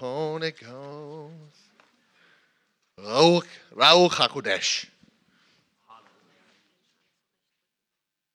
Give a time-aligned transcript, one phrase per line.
[0.00, 1.32] Holy Ghost.
[2.98, 3.44] Rauch,
[3.76, 4.86] Rauch HaKodesh.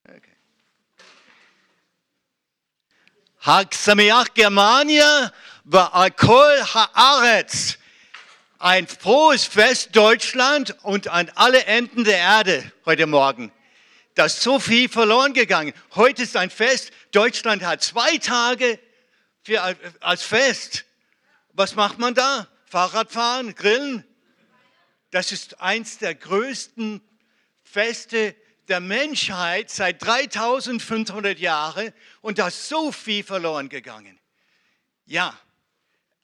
[0.08, 0.20] Okay.
[3.40, 5.32] Hag Sameach Germania
[5.72, 7.78] Akol Haaretz.
[8.60, 13.52] Ein frohes Fest Deutschland und an alle Enden der Erde heute Morgen.
[14.16, 15.74] Da ist so viel verloren gegangen.
[15.96, 16.92] Heute ist ein Fest.
[17.12, 18.80] Deutschland hat zwei Tage
[19.44, 20.86] für, als Fest.
[21.54, 22.48] Was macht man da?
[22.66, 24.04] Fahrradfahren, Grillen?
[25.12, 27.00] Das ist eins der größten
[27.62, 28.36] Feste
[28.68, 34.20] der Menschheit seit 3500 Jahren und da ist so viel verloren gegangen.
[35.06, 35.38] Ja,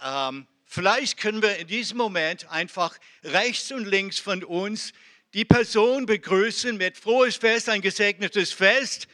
[0.02, 4.94] ähm, vielleicht können wir in diesem Moment einfach rechts und links von uns
[5.36, 9.08] die Person begrüßen mit frohes Fest, ein gesegnetes Fest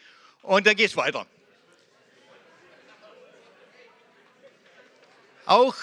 [0.44, 1.28] und dann geht es weiter.
[5.46, 5.76] Auch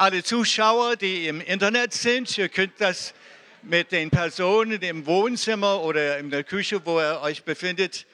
[0.00, 3.12] alle Zuschauer, die im Internet sind, ihr könnt das
[3.60, 8.06] mit den Personen im Wohnzimmer oder in der Küche, wo ihr euch befindet,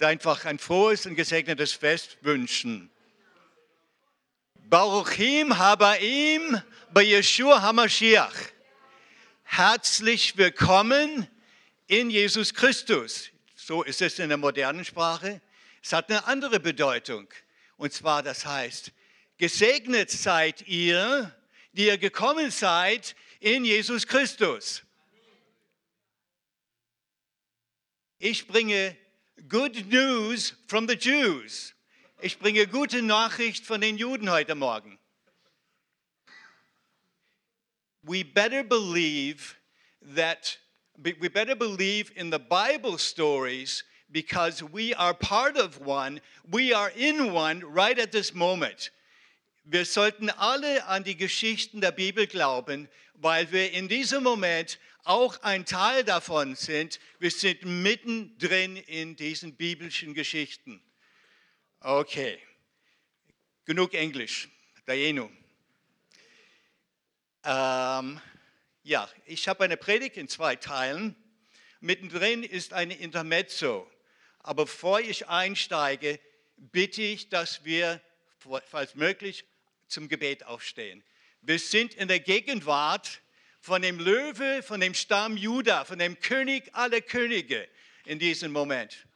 [0.00, 2.90] einfach ein frohes und gesegnetes Fest wünschen.
[4.70, 6.62] Baruchim Habaim
[6.94, 8.34] bei Yeshua HaMashiach.
[9.42, 11.28] Herzlich willkommen
[11.88, 13.28] in Jesus Christus.
[13.54, 15.42] So ist es in der modernen Sprache.
[15.82, 17.28] Es hat eine andere Bedeutung.
[17.76, 18.92] Und zwar, das heißt,
[19.38, 21.34] gesegnet seid ihr,
[21.72, 24.82] die ihr gekommen seid in Jesus Christus.
[28.18, 28.96] Ich bringe
[29.48, 31.74] Good News from the Jews.
[32.22, 34.98] Ich bringe gute Nachricht von den Juden heute Morgen.
[38.02, 39.56] We better believe
[40.14, 40.58] that
[40.96, 46.92] we better believe in the Bible stories because we are part of one, we are
[46.96, 48.90] in one right at this moment.
[49.66, 55.40] Wir sollten alle an die Geschichten der Bibel glauben, weil wir in diesem Moment auch
[55.42, 57.00] ein Teil davon sind.
[57.18, 60.82] Wir sind mittendrin in diesen biblischen Geschichten.
[61.80, 62.38] Okay,
[63.64, 64.50] genug Englisch.
[64.84, 65.30] Dayenu.
[67.42, 68.20] Ähm,
[68.82, 71.16] ja, ich habe eine Predigt in zwei Teilen.
[71.80, 73.90] Mittendrin ist eine Intermezzo.
[74.40, 76.20] Aber bevor ich einsteige,
[76.56, 78.02] bitte ich, dass wir,
[78.66, 79.46] falls möglich,
[79.94, 81.02] zum Gebet aufstehen.
[81.40, 83.22] Wir sind in der Gegenwart
[83.60, 87.66] von dem Löwe, von dem Stamm Juda, von dem König aller Könige
[88.04, 89.06] in diesem Moment.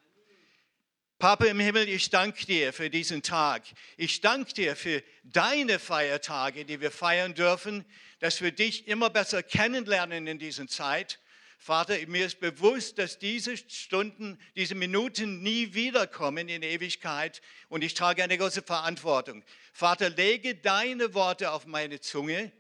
[1.19, 3.65] Papa im Himmel, ich danke dir für diesen Tag.
[3.97, 7.85] Ich danke dir für deine Feiertage, die wir feiern dürfen,
[8.21, 11.19] dass wir dich immer besser kennenlernen in dieser Zeit.
[11.61, 17.95] Vater, mir ist bewusst, dass diese Stunden, diese Minuten nie wiederkommen in Ewigkeit und ich
[17.95, 19.45] trage eine große Verantwortung.
[19.73, 22.53] Vater, lege deine Worte auf meine Zunge,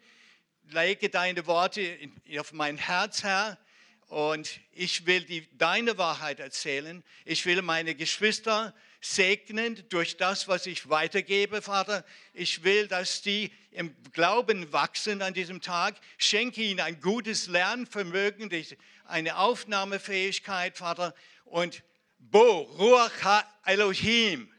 [0.64, 1.96] lege deine Worte
[2.38, 3.56] auf mein Herz, Herr,
[4.08, 7.04] und ich will die, deine Wahrheit erzählen.
[7.24, 12.04] Ich will meine Geschwister segnen durch das, was ich weitergebe, Vater.
[12.32, 15.96] Ich will, dass die im Glauben wachsen an diesem Tag.
[16.16, 18.50] Schenke ihnen ein gutes Lernvermögen,
[19.04, 21.14] eine Aufnahmefähigkeit, Vater.
[21.44, 21.82] Und
[22.18, 24.52] Bo, Ruach Elohim.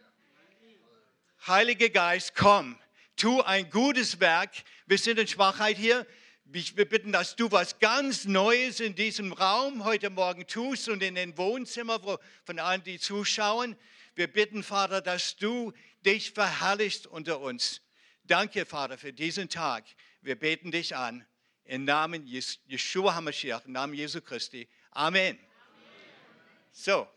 [1.45, 2.77] Heiliger Geist, komm,
[3.15, 4.51] tu ein gutes Werk.
[4.87, 6.05] Wir sind in Schwachheit hier.
[6.45, 11.15] Wir bitten, dass du was ganz Neues in diesem Raum heute Morgen tust und in
[11.15, 12.01] den Wohnzimmern
[12.43, 13.75] von allen, die zuschauen.
[14.19, 15.71] Wir bitten, Vater, dass du
[16.01, 17.81] dich verherrlichst unter uns.
[18.25, 19.85] Danke, Vater, für diesen Tag.
[20.19, 21.25] Wir beten dich an.
[21.63, 24.67] Im Namen Yeshua HaMashiach, im Namen Jesu Christi.
[24.91, 25.37] Amen.
[25.37, 25.49] Amen.
[26.73, 27.07] So,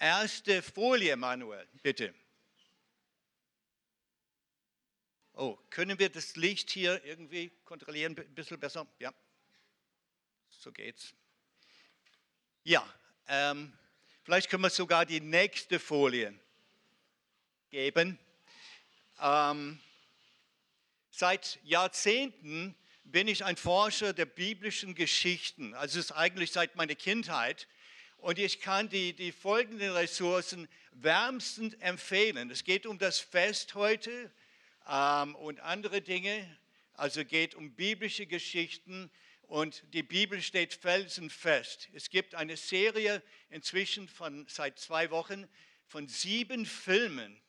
[0.00, 2.12] erste Folie, Manuel, bitte.
[5.34, 8.84] Oh, können wir das Licht hier irgendwie kontrollieren, ein bisschen besser?
[8.98, 9.14] Ja,
[10.50, 11.14] so geht's.
[12.64, 12.84] Ja,
[13.28, 13.78] ähm,
[14.26, 16.34] Vielleicht können wir sogar die nächste Folie
[17.70, 18.18] geben.
[19.22, 19.78] Ähm,
[21.12, 22.74] seit Jahrzehnten
[23.04, 25.74] bin ich ein Forscher der biblischen Geschichten.
[25.74, 27.68] Also es ist eigentlich seit meiner Kindheit.
[28.16, 32.50] Und ich kann die, die folgenden Ressourcen wärmstens empfehlen.
[32.50, 34.32] Es geht um das Fest heute
[34.88, 36.58] ähm, und andere Dinge.
[36.94, 39.08] Also geht um biblische Geschichten
[39.46, 41.88] und die Bibel steht felsenfest.
[41.92, 45.48] Es gibt eine Serie inzwischen von seit zwei Wochen
[45.86, 47.40] von sieben Filmen,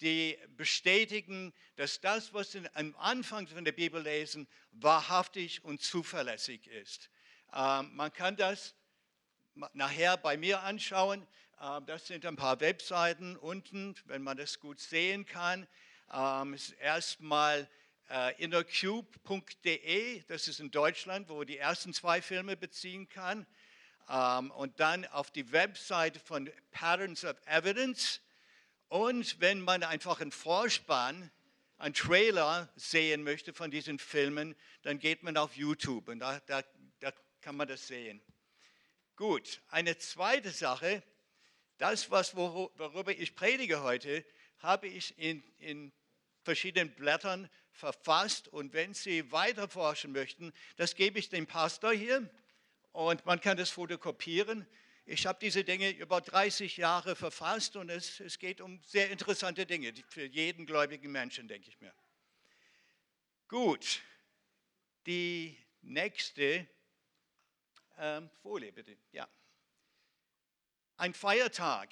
[0.00, 6.66] die bestätigen, dass das, was wir am Anfang von der Bibel lesen, wahrhaftig und zuverlässig
[6.68, 7.10] ist.
[7.52, 8.74] Ähm, man kann das
[9.74, 11.26] nachher bei mir anschauen.
[11.60, 15.66] Ähm, das sind ein paar Webseiten unten, wenn man das gut sehen kann.
[16.12, 17.66] Ähm, erstmal äh,
[18.38, 23.46] innercube.de, das ist in Deutschland, wo man die ersten zwei Filme beziehen kann.
[24.08, 28.20] Ähm, und dann auf die Webseite von Patterns of Evidence.
[28.88, 31.30] Und wenn man einfach einen Vorspann,
[31.78, 36.62] einen Trailer sehen möchte von diesen Filmen, dann geht man auf YouTube und da, da,
[37.00, 38.22] da kann man das sehen.
[39.16, 41.02] Gut, eine zweite Sache,
[41.78, 44.24] das, was, worüber ich predige heute,
[44.58, 45.92] habe ich in, in
[46.42, 48.48] verschiedenen Blättern verfasst.
[48.48, 52.28] Und wenn Sie weiter forschen möchten, das gebe ich dem Pastor hier
[52.92, 54.66] und man kann das fotokopieren.
[55.04, 59.66] Ich habe diese Dinge über 30 Jahre verfasst und es, es geht um sehr interessante
[59.66, 61.92] Dinge für jeden gläubigen Menschen, denke ich mir.
[63.48, 64.00] Gut,
[65.06, 66.68] die nächste
[67.98, 68.96] ähm, Folie bitte.
[69.10, 69.28] Ja.
[70.96, 71.90] Ein Feiertag,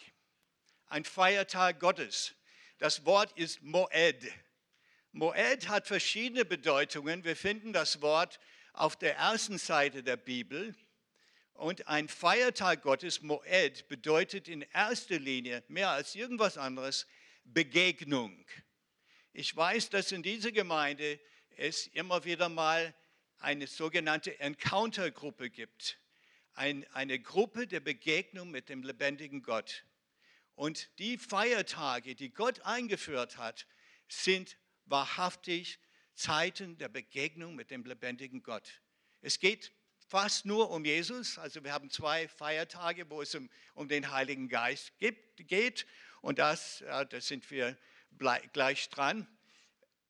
[0.87, 2.35] ein Feiertag Gottes.
[2.79, 4.33] Das Wort ist Moed.
[5.13, 7.25] Moed hat verschiedene Bedeutungen.
[7.25, 8.39] Wir finden das Wort
[8.73, 10.75] auf der ersten Seite der Bibel.
[11.55, 17.07] Und ein Feiertag Gottes, Moed, bedeutet in erster Linie mehr als irgendwas anderes
[17.45, 18.47] Begegnung.
[19.33, 21.21] Ich weiß, dass in dieser Gemeinde
[21.57, 22.95] es immer wieder mal
[23.39, 25.99] eine sogenannte Encounter-Gruppe gibt.
[26.55, 29.85] Ein, eine Gruppe der Begegnung mit dem lebendigen Gott.
[30.55, 33.67] Und die Feiertage, die Gott eingeführt hat,
[34.09, 34.57] sind
[34.91, 35.79] wahrhaftig
[36.15, 38.83] Zeiten der Begegnung mit dem lebendigen Gott.
[39.23, 39.73] Es geht
[40.09, 41.39] fast nur um Jesus.
[41.39, 45.87] Also wir haben zwei Feiertage, wo es um, um den Heiligen Geist gibt, geht.
[46.21, 47.79] Und das, äh, da sind wir
[48.53, 49.27] gleich dran.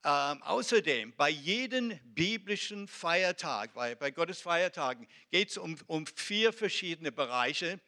[0.03, 6.51] Ähm, außerdem, bei jedem biblischen Feiertag, bei, bei Gottes Feiertagen, geht es um, um vier
[6.51, 7.79] verschiedene Bereiche.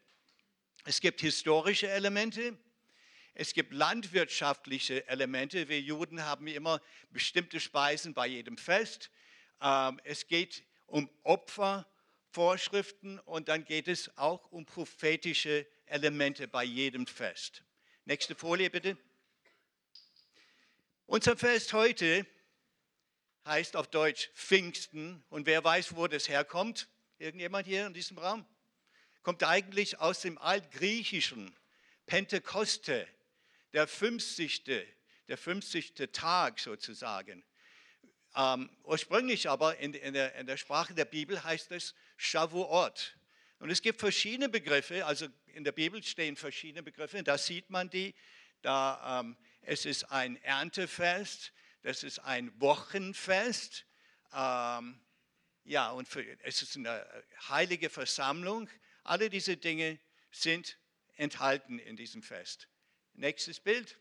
[0.85, 2.55] Es gibt historische Elemente,
[3.35, 5.67] es gibt landwirtschaftliche Elemente.
[5.67, 9.09] Wir Juden haben immer bestimmte Speisen bei jedem Fest.
[9.61, 11.87] Ähm, es geht um Opfer
[12.29, 17.63] Vorschriften und dann geht es auch um prophetische Elemente bei jedem Fest.
[18.05, 18.97] Nächste Folie bitte.
[21.05, 22.25] Unser Fest heute
[23.45, 26.87] heißt auf Deutsch Pfingsten und wer weiß, wo das herkommt?
[27.19, 28.45] Irgendjemand hier in diesem Raum?
[29.21, 31.55] Kommt eigentlich aus dem Altgriechischen
[32.05, 33.07] Pentekoste,
[33.73, 34.63] der 50.
[35.27, 35.93] der 50.
[36.11, 37.43] Tag sozusagen.
[38.35, 43.15] Ähm, ursprünglich aber in, in, der, in, der, Sprache der Bibel heißt es Shavuot.
[43.59, 47.89] Und es gibt verschiedene Begriffe, also in der Bibel stehen verschiedene Begriffe, da sieht man
[47.89, 48.15] die.
[48.61, 51.53] Da, ähm, es ist ein Erntefest,
[51.83, 53.85] das ist ein Wochenfest,
[54.33, 54.99] ähm,
[55.65, 57.05] ja, und für, es ist eine
[57.47, 58.69] heilige Versammlung.
[59.03, 59.99] Alle diese Dinge
[60.31, 60.77] sind
[61.15, 62.67] enthalten in diesem Fest.
[63.13, 63.99] Nächstes Bild.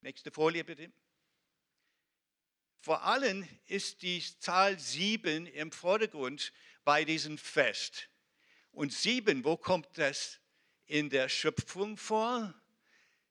[0.00, 0.92] Nächste Folie bitte.
[2.80, 6.52] Vor allem ist die Zahl sieben im Vordergrund
[6.84, 8.08] bei diesem Fest.
[8.72, 10.38] Und sieben, wo kommt das
[10.86, 12.54] in der Schöpfung vor?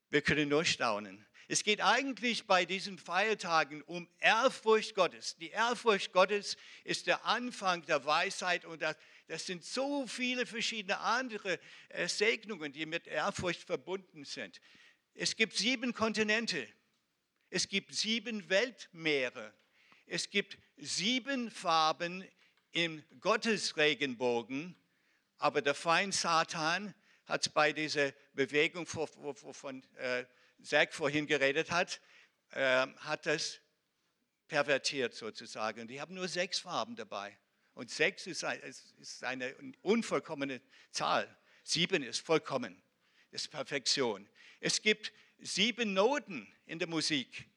[0.09, 1.25] Wir können nur staunen.
[1.47, 5.35] Es geht eigentlich bei diesen Feiertagen um Ehrfurcht Gottes.
[5.37, 8.81] Die Ehrfurcht Gottes ist der Anfang der Weisheit und
[9.27, 14.61] das, sind so viele verschiedene andere äh, Segnungen, die mit Ehrfurcht verbunden sind.
[15.13, 16.67] Es gibt sieben Kontinente.
[17.49, 19.53] Es gibt sieben Weltmeere.
[20.05, 22.27] Es gibt sieben Farben
[22.71, 24.75] im Gottesregenbogen.
[25.37, 26.93] Aber der Feind Satan
[27.25, 30.25] hat bei dieser Bewegung, wovon äh,
[30.61, 32.01] Zack vorhin geredet hat,
[32.51, 33.59] äh, hat das
[34.47, 35.87] pervertiert sozusagen.
[35.87, 37.37] Die haben nur sechs Farben dabei.
[37.75, 41.27] Und sechs ist, ein, ist eine unvollkommene Zahl.
[41.63, 42.81] Sieben ist vollkommen,
[43.31, 44.27] ist Perfektion.
[44.61, 47.49] Es gibt sieben Noten in der Musik.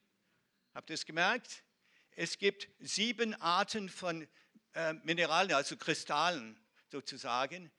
[0.73, 1.63] Habt ihr es gemerkt?
[2.11, 4.27] Es gibt sieben Arten von
[4.73, 6.59] äh, Mineralien, also Kristallen
[6.89, 7.71] sozusagen.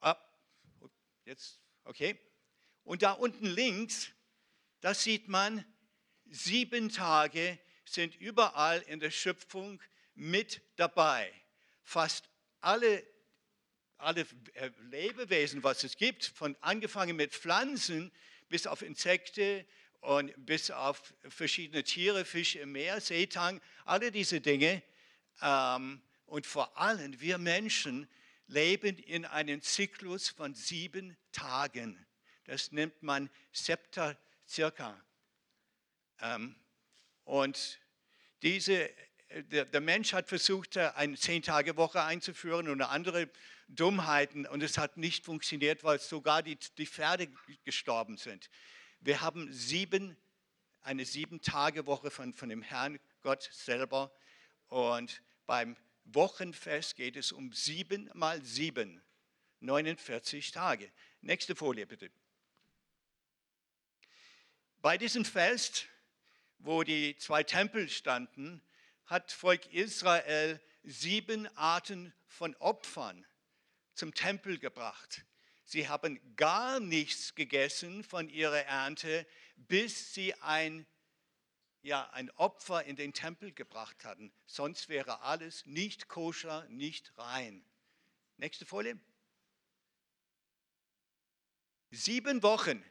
[0.00, 0.16] Ah,
[1.26, 2.18] jetzt, okay.
[2.82, 4.10] Und da unten links,
[4.80, 5.64] da sieht man,
[6.30, 9.82] sieben Tage sind überall in der Schöpfung
[10.14, 11.30] mit dabei.
[11.84, 12.28] Fast
[12.60, 13.04] alle,
[13.98, 18.10] alle äh, Lebewesen, was es gibt, von angefangen mit Pflanzen
[18.48, 19.64] bis auf Insekten
[20.00, 24.82] und bis auf verschiedene Tiere, Fische im Meer, Seetang, alle diese Dinge.
[25.40, 28.08] Ähm, und vor allem wir Menschen
[28.46, 32.04] leben in einem Zyklus von sieben Tagen.
[32.44, 34.16] Das nennt man Septa
[34.48, 35.02] circa.
[36.20, 36.56] Ähm,
[37.24, 37.80] und
[38.42, 38.90] diese,
[39.42, 43.28] der, der, Mensch hat versucht, eine Zehn-Tage-Woche einzuführen und andere
[43.68, 47.28] Dummheiten und es hat nicht funktioniert, weil sogar die, die Pferde
[47.64, 48.48] gestorben sind.
[49.00, 50.16] Wir haben sieben,
[50.82, 54.12] eine Sieben-Tage-Woche von, von dem Herrn Gott selber.
[54.68, 59.02] Und beim Wochenfest geht es um sieben mal sieben,
[59.60, 60.90] 49 Tage.
[61.22, 62.10] Nächste Folie bitte.
[64.80, 65.86] Bei diesem Fest,
[66.58, 68.62] wo die zwei Tempel standen,
[69.06, 73.26] hat Volk Israel sieben Arten von Opfern
[73.94, 75.24] zum Tempel gebracht.
[75.64, 80.86] Sie haben gar nichts gegessen von ihrer Ernte, bis sie ein,
[81.82, 84.32] ja, ein Opfer in den Tempel gebracht hatten.
[84.46, 87.64] Sonst wäre alles nicht koscher, nicht rein.
[88.36, 88.98] Nächste Folie.
[91.90, 92.84] Sieben Wochen.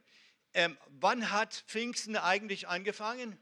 [0.53, 3.37] Ähm, wann hat Pfingsten eigentlich angefangen?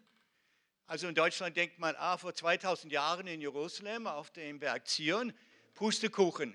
[0.92, 5.34] Also in Deutschland denkt man, ah, vor 2000 Jahren in Jerusalem auf dem Berg Zion,
[5.74, 6.54] Pustekuchen.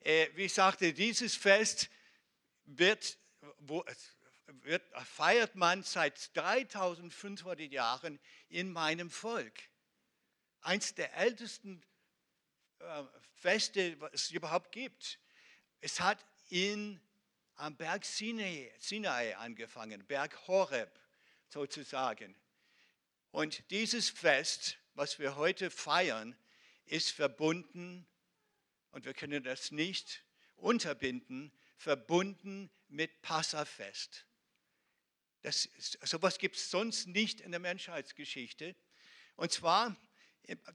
[0.00, 1.88] Äh, wie ich sagte, dieses Fest
[2.66, 3.16] wird,
[3.60, 3.82] wo,
[4.64, 9.58] wird, feiert man seit 3500 Jahren in meinem Volk.
[10.60, 11.82] Eins der ältesten
[12.80, 13.02] äh,
[13.36, 15.18] Feste, was es überhaupt gibt.
[15.80, 16.18] Es hat
[16.50, 17.00] in,
[17.54, 21.00] am Berg Sinai, Sinai angefangen, Berg Horeb
[21.48, 22.36] sozusagen.
[23.30, 26.36] Und dieses Fest, was wir heute feiern,
[26.86, 28.06] ist verbunden,
[28.90, 30.24] und wir können das nicht
[30.56, 34.26] unterbinden, verbunden mit Passafest.
[35.42, 35.68] Das,
[36.02, 38.74] sowas gibt es sonst nicht in der Menschheitsgeschichte.
[39.36, 39.94] Und zwar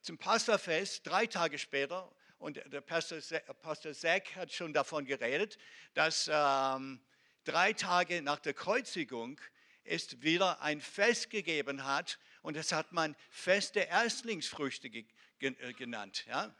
[0.01, 3.19] zum Passafest, drei Tage später, und der Pastor,
[3.62, 5.57] Pastor Zack hat schon davon geredet,
[5.93, 7.01] dass ähm,
[7.45, 9.39] drei Tage nach der Kreuzigung
[9.86, 16.26] es wieder ein Fest gegeben hat und das hat man Fest der Erstlingsfrüchte äh, genannt.
[16.28, 16.54] Ja?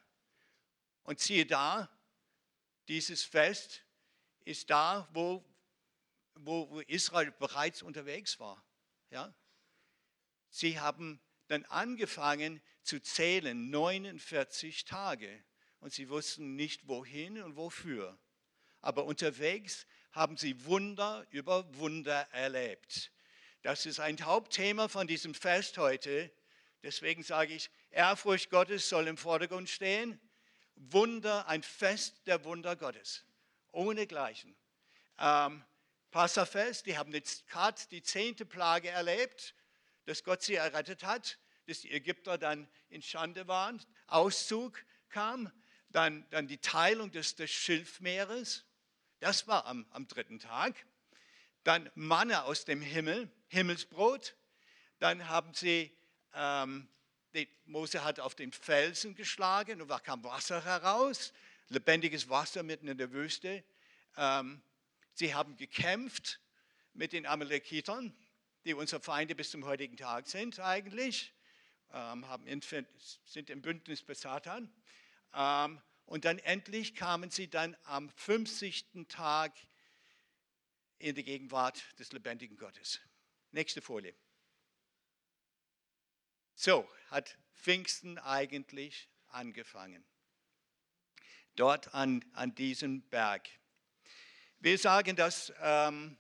[1.04, 1.90] Und siehe da,
[2.88, 3.84] dieses Fest
[4.46, 5.44] ist da, wo,
[6.36, 8.66] wo Israel bereits unterwegs war.
[9.12, 9.34] Ja?
[10.50, 15.44] Sie haben dann angefangen zu zählen, 49 Tage.
[15.82, 18.18] Und sie wussten nicht wohin und wofür.
[18.80, 23.13] Aber unterwegs haben sie Wunder über Wunder erlebt.
[23.64, 26.30] Das ist ein Hauptthema von diesem Fest heute.
[26.84, 30.20] Deswegen sage ich, Ehrfurcht Gottes soll im Vordergrund stehen.
[30.76, 33.24] Wunder, ein Fest der Wunder Gottes.
[33.72, 34.54] Ohne Gleichen.
[35.18, 35.64] Ähm,
[36.12, 39.56] Passafest, die haben jetzt gerade die zehnte Plage erlebt,
[40.06, 45.50] dass Gott sie errettet hat, dass die Ägypter dann in Schande waren, Auszug kam,
[45.88, 48.66] dann, dann die Teilung des, des Schilfmeeres,
[49.22, 50.76] das war am, am dritten Tag,
[51.64, 54.36] dann Manne aus dem Himmel, Himmelsbrot,
[55.00, 55.96] dann haben sie
[56.34, 56.88] ähm,
[57.66, 61.34] Mose hat auf den Felsen geschlagen und da kam Wasser heraus,
[61.70, 63.64] lebendiges Wasser mitten in der Wüste.
[64.18, 64.62] Ähm,
[65.14, 66.40] sie haben gekämpft
[66.94, 68.16] mit den Amalekitern,
[68.66, 71.34] die unsere Feinde bis zum heutigen Tag sind eigentlich,
[71.94, 72.46] ähm, haben,
[73.26, 74.72] sind im Bündnis mit Satan.
[75.34, 79.08] Ähm, und dann endlich kamen sie dann am 50.
[79.08, 79.54] Tag
[81.04, 83.02] in die Gegenwart des lebendigen Gottes.
[83.52, 84.16] Nächste Folie.
[86.56, 90.06] So hat Pfingsten eigentlich angefangen.
[91.56, 93.50] Dort an, an diesem Berg.
[94.60, 96.18] Wir sagen, dass ähm,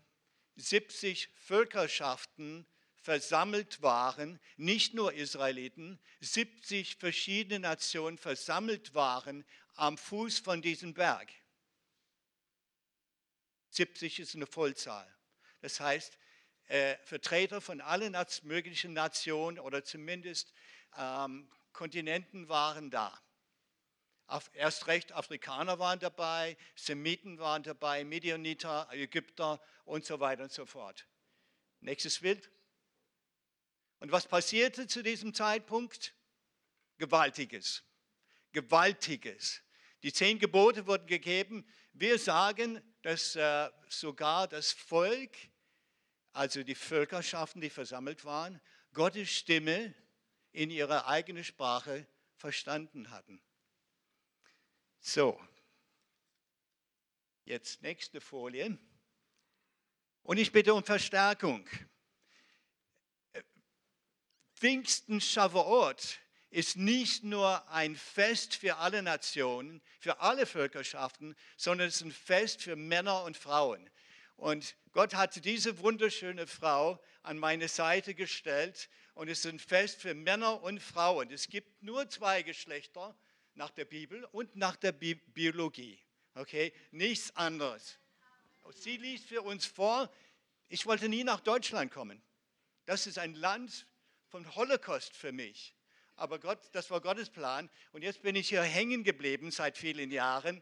[0.57, 10.61] 70 Völkerschaften versammelt waren, nicht nur Israeliten, 70 verschiedene Nationen versammelt waren am Fuß von
[10.61, 11.31] diesem Berg.
[13.73, 15.07] 70 ist eine Vollzahl.
[15.61, 16.17] Das heißt,
[16.67, 20.53] äh, Vertreter von allen möglichen Nationen oder zumindest
[20.97, 23.19] ähm, Kontinenten waren da.
[24.27, 30.51] Auf, erst recht Afrikaner waren dabei, Semiten waren dabei, Midianiter, Ägypter und so weiter und
[30.51, 31.07] so fort.
[31.81, 32.49] Nächstes Bild.
[33.99, 36.13] Und was passierte zu diesem Zeitpunkt?
[36.97, 37.83] Gewaltiges.
[38.51, 39.61] Gewaltiges.
[40.03, 41.67] Die zehn Gebote wurden gegeben.
[41.93, 45.31] Wir sagen, dass äh, sogar das Volk
[46.33, 48.59] also die Völkerschaften, die versammelt waren,
[48.93, 49.93] Gottes Stimme
[50.51, 53.41] in ihrer eigenen Sprache verstanden hatten.
[54.99, 55.39] So,
[57.45, 58.77] jetzt nächste Folie.
[60.23, 61.69] Und ich bitte um Verstärkung.
[64.55, 66.19] Pfingsten Shavuot
[66.53, 72.11] ist nicht nur ein Fest für alle Nationen, für alle Völkerschaften, sondern es ist ein
[72.11, 73.89] Fest für Männer und Frauen.
[74.35, 80.01] Und Gott hat diese wunderschöne Frau an meine Seite gestellt und es ist ein Fest
[80.01, 81.31] für Männer und Frauen.
[81.31, 83.15] Es gibt nur zwei Geschlechter
[83.55, 85.99] nach der Bibel und nach der Bi Biologie.
[86.35, 87.97] Okay, nichts anderes.
[88.75, 90.11] Sie liest für uns vor,
[90.67, 92.21] ich wollte nie nach Deutschland kommen.
[92.85, 93.87] Das ist ein Land
[94.29, 95.75] von Holocaust für mich.
[96.15, 97.69] Aber Gott, das war Gottes Plan.
[97.91, 100.61] Und jetzt bin ich hier hängen geblieben seit vielen Jahren.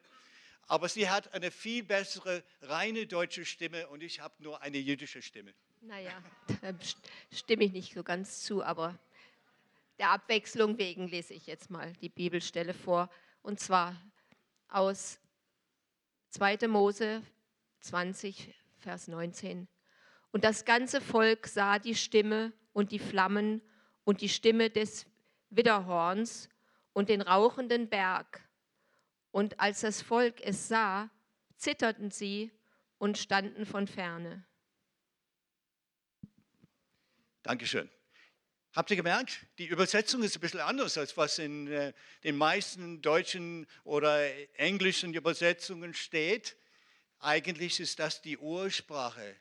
[0.67, 5.21] Aber sie hat eine viel bessere, reine deutsche Stimme und ich habe nur eine jüdische
[5.21, 5.53] Stimme.
[5.81, 6.11] Naja,
[6.61, 6.73] da
[7.31, 8.97] stimme ich nicht so ganz zu, aber
[9.99, 13.09] der Abwechslung wegen lese ich jetzt mal die Bibelstelle vor.
[13.41, 13.99] Und zwar
[14.69, 15.19] aus
[16.29, 16.67] 2.
[16.67, 17.21] Mose
[17.81, 19.67] 20, Vers 19.
[20.31, 23.61] Und das ganze Volk sah die Stimme und die Flammen
[24.05, 25.05] und die Stimme des
[25.51, 26.49] Widderhorns
[26.93, 28.41] und den rauchenden Berg.
[29.31, 31.09] Und als das Volk es sah,
[31.55, 32.51] zitterten sie
[32.97, 34.43] und standen von ferne.
[37.43, 37.89] Dankeschön.
[38.73, 41.93] Habt ihr gemerkt, die Übersetzung ist ein bisschen anders, als was in äh,
[42.23, 44.23] den meisten deutschen oder
[44.57, 46.55] englischen Übersetzungen steht.
[47.19, 49.35] Eigentlich ist das die Ursprache.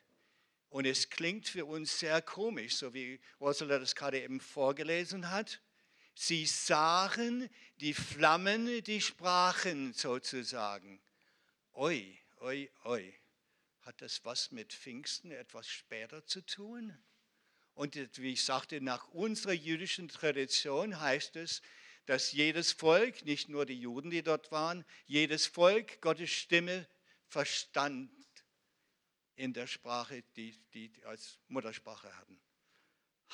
[0.69, 5.61] Und es klingt für uns sehr komisch, so wie Ursula das gerade eben vorgelesen hat.
[6.13, 7.49] Sie sahen
[7.79, 11.01] die Flammen, die sprachen sozusagen.
[11.73, 13.13] Oi, oi, oi.
[13.81, 16.95] Hat das was mit Pfingsten etwas später zu tun?
[17.73, 21.61] Und wie ich sagte, nach unserer jüdischen Tradition heißt es,
[22.05, 26.87] dass jedes Volk, nicht nur die Juden, die dort waren, jedes Volk Gottes Stimme
[27.27, 28.11] verstand
[29.35, 32.39] in der Sprache, die die als Muttersprache hatten.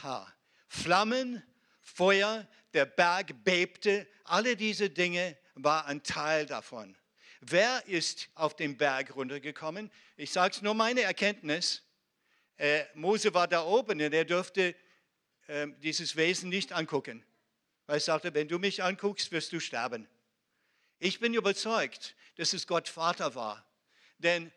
[0.03, 0.31] Ha.
[0.67, 1.43] Flammen,
[1.87, 6.95] Feuer, der Berg bebte, alle diese Dinge waren ein Teil davon.
[7.39, 9.89] Wer ist auf den Berg runtergekommen?
[10.17, 11.81] Ich sage es nur meine Erkenntnis.
[12.57, 14.75] Äh, Mose war da oben und er durfte
[15.47, 17.23] äh, dieses Wesen nicht angucken.
[17.85, 20.07] Weil er sagte, wenn du mich anguckst, wirst du sterben.
[20.99, 23.65] Ich bin überzeugt, dass es Gott Vater war.
[24.17, 24.51] Denn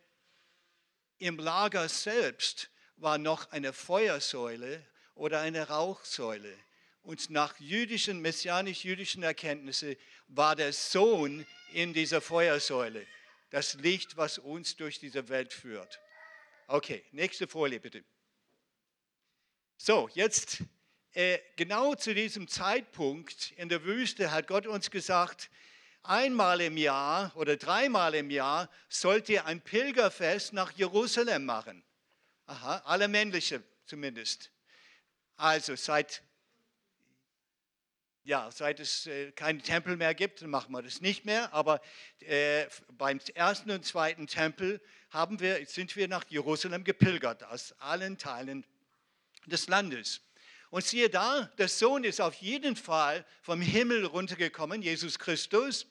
[1.19, 4.85] im Lager selbst war noch eine Feuersäule
[5.15, 6.55] oder eine Rauchsäule.
[7.03, 9.97] Und nach jüdischen, messianisch-jüdischen Erkenntnissen
[10.29, 13.07] war der Sohn in dieser Feuersäule.
[13.51, 16.01] Das Licht, was uns durch diese Welt führt.
[16.67, 18.05] Okay, nächste Folie bitte.
[19.77, 20.63] So, jetzt
[21.15, 25.51] äh, genau zu diesem Zeitpunkt in der Wüste hat Gott uns gesagt,
[26.03, 31.83] einmal im Jahr oder dreimal im Jahr sollt ihr ein Pilgerfest nach Jerusalem machen.
[32.47, 34.53] Aha, alle männliche zumindest.
[35.37, 36.23] Also seit
[38.25, 41.53] ja, seit es äh, keinen Tempel mehr gibt, machen wir das nicht mehr.
[41.53, 41.81] Aber
[42.21, 44.81] äh, beim ersten und zweiten Tempel
[45.11, 48.65] haben wir, sind wir nach Jerusalem gepilgert, aus allen Teilen
[49.47, 50.21] des Landes.
[50.71, 55.87] Und siehe da, der Sohn ist auf jeden Fall vom Himmel runtergekommen, Jesus Christus.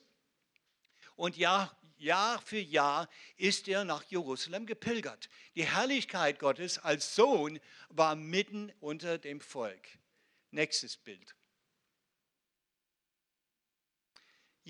[1.16, 5.28] Und Jahr, Jahr für Jahr ist er nach Jerusalem gepilgert.
[5.54, 9.86] Die Herrlichkeit Gottes als Sohn war mitten unter dem Volk.
[10.50, 11.34] Nächstes Bild.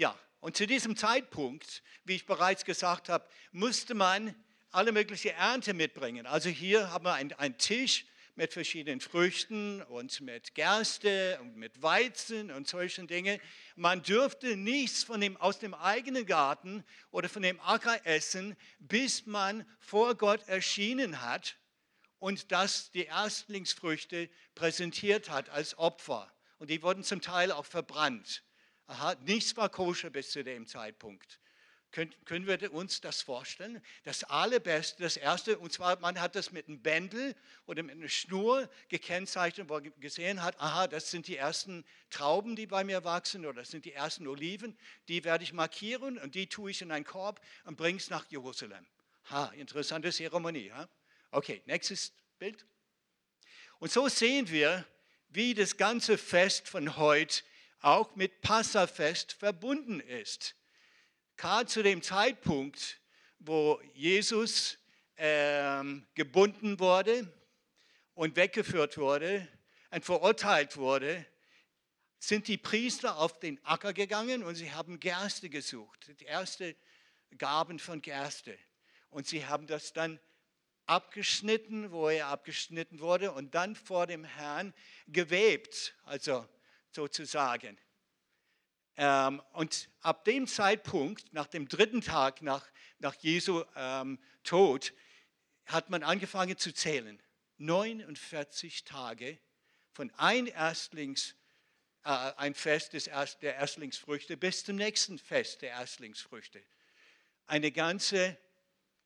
[0.00, 4.34] Ja, und zu diesem Zeitpunkt, wie ich bereits gesagt habe, musste man
[4.70, 6.24] alle mögliche Ernte mitbringen.
[6.24, 12.50] Also hier haben wir einen, Tisch mit verschiedenen Früchten und mit Gerste und mit Weizen
[12.50, 13.38] und solchen Dingen.
[13.76, 19.26] Man dürfte nichts von dem, aus dem eigenen Garten oder von dem Acker essen, bis
[19.26, 21.58] man vor Gott erschienen hat
[22.20, 26.32] und das die Erstlingsfrüchte präsentiert hat als Opfer.
[26.58, 28.42] Und die wurden zum Teil auch verbrannt.
[28.90, 31.38] Aha, nichts war koscher bis zu dem Zeitpunkt.
[31.92, 33.80] Können, können wir uns das vorstellen?
[34.02, 38.08] Das Allerbeste, das Erste, und zwar man hat das mit einem Bändel oder mit einer
[38.08, 43.04] Schnur gekennzeichnet, wo man gesehen hat, aha, das sind die ersten Trauben, die bei mir
[43.04, 44.76] wachsen, oder das sind die ersten Oliven,
[45.06, 48.28] die werde ich markieren und die tue ich in einen Korb und bringe es nach
[48.28, 48.84] Jerusalem.
[49.30, 50.72] Ha, interessante Zeremonie.
[50.72, 50.88] Ha?
[51.30, 52.66] Okay, nächstes Bild.
[53.78, 54.84] Und so sehen wir,
[55.28, 57.42] wie das ganze Fest von heute
[57.80, 60.54] auch mit Passafest verbunden ist.
[61.36, 63.00] Gerade zu dem Zeitpunkt,
[63.38, 64.78] wo Jesus
[65.16, 67.32] ähm, gebunden wurde
[68.14, 69.48] und weggeführt wurde
[69.90, 71.24] und verurteilt wurde,
[72.18, 76.76] sind die Priester auf den Acker gegangen und sie haben Gerste gesucht, die erste
[77.38, 78.58] Gaben von Gerste.
[79.08, 80.20] Und sie haben das dann
[80.84, 84.74] abgeschnitten, wo er abgeschnitten wurde, und dann vor dem Herrn
[85.06, 86.46] gewebt, also
[86.92, 87.78] sozusagen.
[88.96, 92.66] Ähm, und ab dem Zeitpunkt, nach dem dritten Tag nach,
[92.98, 94.92] nach Jesu ähm, Tod,
[95.66, 97.22] hat man angefangen zu zählen.
[97.58, 99.38] 49 Tage
[99.92, 101.34] von ein Erstlings,
[102.04, 106.62] äh, ein Fest des Erst, der Erstlingsfrüchte bis zum nächsten Fest der Erstlingsfrüchte.
[107.46, 108.36] Eine ganze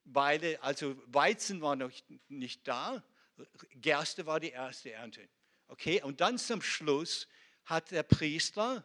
[0.04, 1.90] Weile, also Weizen war noch
[2.28, 3.02] nicht da,
[3.74, 5.28] Gerste war die erste Ernte.
[5.66, 7.26] Okay, und dann zum Schluss
[7.64, 8.84] hat der Priester,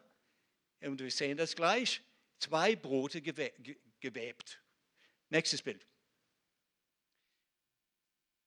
[0.82, 2.02] und wir sehen das gleich,
[2.40, 4.62] zwei Brote gewebt.
[5.30, 5.86] Nächstes Bild.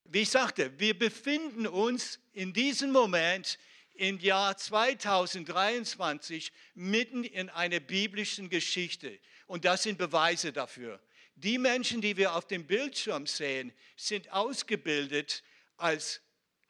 [0.04, 3.58] Wie ich sagte, wir befinden uns in diesem Moment
[3.94, 9.18] im Jahr 2023 mitten in einer biblischen Geschichte.
[9.46, 11.00] Und das sind Beweise dafür.
[11.34, 15.42] Die Menschen, die wir auf dem Bildschirm sehen, sind ausgebildet,
[15.76, 16.20] als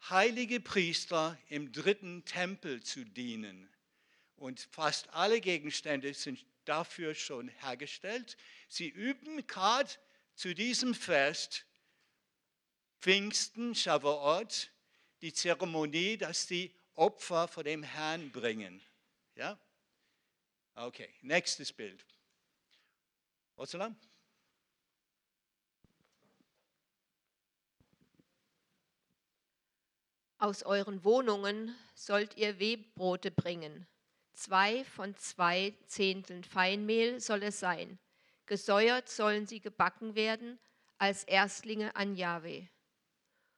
[0.09, 3.69] heilige Priester im dritten Tempel zu dienen.
[4.35, 8.37] Und fast alle Gegenstände sind dafür schon hergestellt.
[8.67, 9.89] Sie üben gerade
[10.35, 11.65] zu diesem Fest
[12.99, 14.71] Pfingsten, Shavuot,
[15.21, 18.81] die Zeremonie, dass sie Opfer vor dem Herrn bringen.
[19.35, 19.59] Ja?
[20.75, 22.05] Okay, nächstes Bild.
[23.55, 23.95] Ursula?
[30.43, 33.87] Aus euren Wohnungen sollt ihr Webbrote bringen.
[34.33, 37.97] Zwei von zwei Zehnteln Feinmehl soll es sein.
[38.45, 40.59] Gesäuert sollen sie gebacken werden
[40.97, 42.67] als Erstlinge an Jahwe.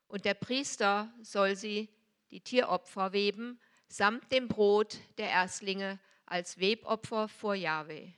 [0.07, 1.89] Und der Priester soll sie,
[2.29, 8.13] die Tieropfer, weben, samt dem Brot der Erstlinge als Webopfer vor Jahwe.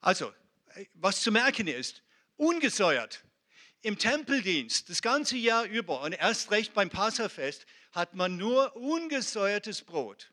[0.00, 0.32] Also,
[0.94, 2.02] was zu merken ist,
[2.40, 3.22] ungesäuert.
[3.82, 9.82] Im Tempeldienst das ganze Jahr über und erst recht beim Passafest hat man nur ungesäuertes
[9.82, 10.32] Brot.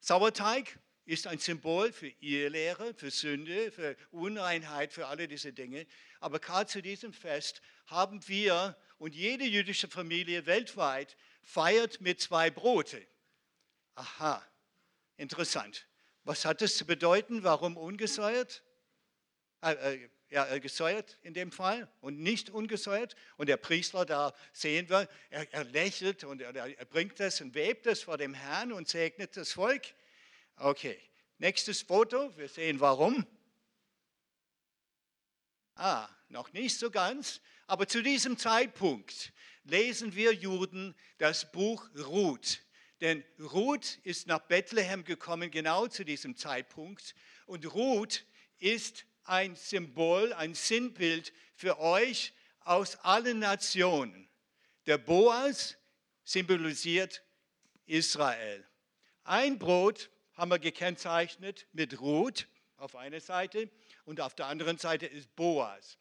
[0.00, 5.86] Sauerteig ist ein Symbol für Irrlehre, für Sünde, für Unreinheit, für alle diese Dinge.
[6.18, 12.50] Aber gerade zu diesem Fest haben wir und jede jüdische Familie weltweit feiert mit zwei
[12.50, 13.06] Brote.
[13.94, 14.44] Aha,
[15.16, 15.86] interessant.
[16.24, 17.44] Was hat das zu bedeuten?
[17.44, 18.62] Warum ungesäuert?
[19.62, 23.16] Äh, äh, ja, äh, gesäuert in dem Fall und nicht ungesäuert.
[23.36, 27.54] Und der Priester, da sehen wir, er, er lächelt und er, er bringt es und
[27.54, 29.82] webt es vor dem Herrn und segnet das Volk.
[30.56, 30.98] Okay,
[31.38, 33.26] nächstes Foto, wir sehen warum.
[35.74, 39.32] Ah, noch nicht so ganz, aber zu diesem Zeitpunkt
[39.64, 42.60] lesen wir Juden das Buch Ruth.
[43.00, 47.14] Denn Ruth ist nach Bethlehem gekommen, genau zu diesem Zeitpunkt.
[47.46, 48.26] Und Ruth
[48.58, 54.28] ist ein Symbol, ein Sinnbild für euch aus allen Nationen.
[54.86, 55.76] Der Boas
[56.24, 57.22] symbolisiert
[57.86, 58.66] Israel.
[59.22, 63.70] Ein Brot haben wir gekennzeichnet mit Ruth auf einer Seite
[64.04, 65.96] und auf der anderen Seite ist Boas.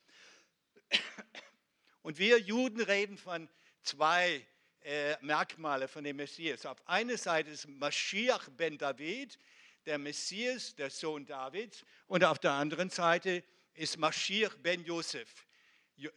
[2.02, 3.48] Und wir Juden reden von
[3.84, 4.44] zwei
[4.82, 6.66] äh, Merkmale von dem Messias.
[6.66, 9.38] Auf einer Seite ist Mashiach ben David,
[9.86, 15.46] der Messias, der Sohn Davids, und auf der anderen Seite ist Mashiach ben Josef,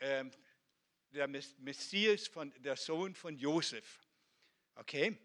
[0.00, 0.30] ähm,
[1.10, 4.00] der Messias, von, der Sohn von Josef.
[4.74, 5.16] Okay,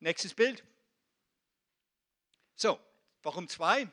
[0.00, 0.64] nächstes Bild.
[2.54, 2.80] So,
[3.22, 3.88] warum zwei?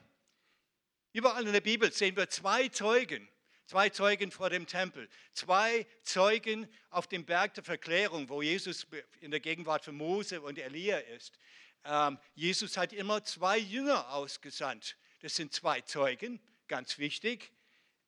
[1.13, 3.27] Überall in der Bibel sehen wir zwei Zeugen,
[3.65, 8.87] zwei Zeugen vor dem Tempel, zwei Zeugen auf dem Berg der Verklärung, wo Jesus
[9.19, 11.37] in der Gegenwart von Mose und Elia ist.
[11.83, 14.97] Ähm, Jesus hat immer zwei Jünger ausgesandt.
[15.21, 17.51] Das sind zwei Zeugen, ganz wichtig.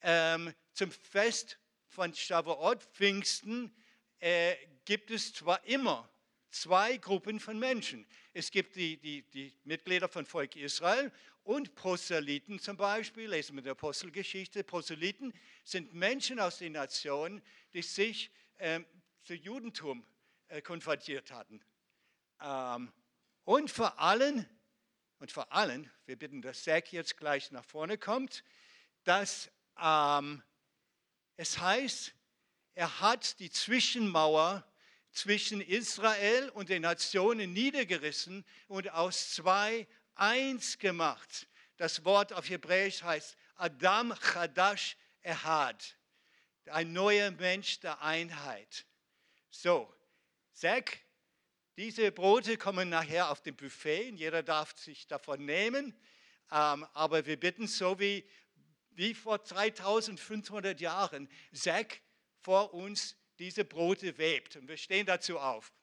[0.01, 1.57] Ähm, zum Fest
[1.87, 3.75] von Shavuot, Pfingsten,
[4.19, 4.55] äh,
[4.85, 6.09] gibt es zwar immer
[6.49, 8.05] zwei Gruppen von Menschen.
[8.33, 11.11] Es gibt die, die, die Mitglieder von Volk Israel
[11.43, 14.63] und Proselyten zum Beispiel, lesen wir der Apostelgeschichte.
[14.63, 15.33] Proselyten
[15.63, 17.41] sind Menschen aus den Nationen,
[17.73, 18.85] die sich ähm,
[19.23, 20.05] zu Judentum
[20.47, 21.61] äh, konvertiert hatten.
[22.41, 22.91] Ähm,
[23.43, 24.45] und vor allem,
[25.19, 28.43] und vor allem, wir bitten, dass Zack jetzt gleich nach vorne kommt,
[29.03, 30.43] dass ähm,
[31.35, 32.13] es heißt,
[32.75, 34.65] er hat die Zwischenmauer
[35.11, 41.47] zwischen Israel und den Nationen niedergerissen und aus zwei eins gemacht.
[41.77, 45.97] Das Wort auf Hebräisch heißt Adam Chadash Ehad,
[46.65, 48.85] ein neuer Mensch der Einheit.
[49.49, 49.93] So,
[50.51, 50.99] Zack,
[51.77, 55.95] diese Brote kommen nachher auf dem Buffet und jeder darf sich davon nehmen.
[56.51, 58.27] Ähm, aber wir bitten, so wie,
[58.91, 62.01] wie vor 3500 Jahren, Zack
[62.41, 64.55] vor uns diese Brote webt.
[64.55, 65.73] Und wir stehen dazu auf.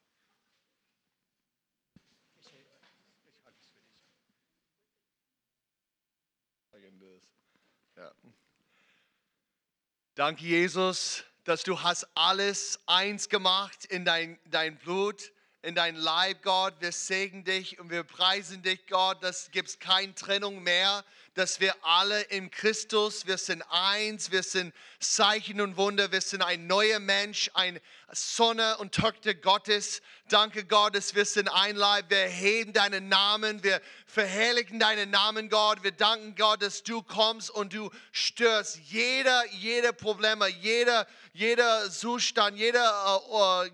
[7.97, 8.11] Ja.
[10.15, 16.41] Danke, Jesus, dass du hast alles eins gemacht in dein, dein Blut in dein Leib,
[16.41, 16.73] Gott.
[16.79, 19.17] Wir segnen dich und wir preisen dich, Gott.
[19.21, 21.03] Das gibt keine Trennung mehr.
[21.33, 26.41] dass wir alle in Christus, wir sind eins, wir sind Zeichen und Wunder, wir sind
[26.41, 27.79] ein neuer Mensch, ein
[28.11, 30.01] Sonne und Tochter Gottes.
[30.27, 35.47] Danke Gott, dass wir sind ein Leib, wir heben deinen Namen, wir verherrlichen deinen Namen,
[35.47, 35.83] Gott.
[35.83, 42.57] Wir danken Gott, dass du kommst und du störst jeder, jeder Probleme, jeder, jeder Zustand,
[42.57, 43.69] jeder uh, uh,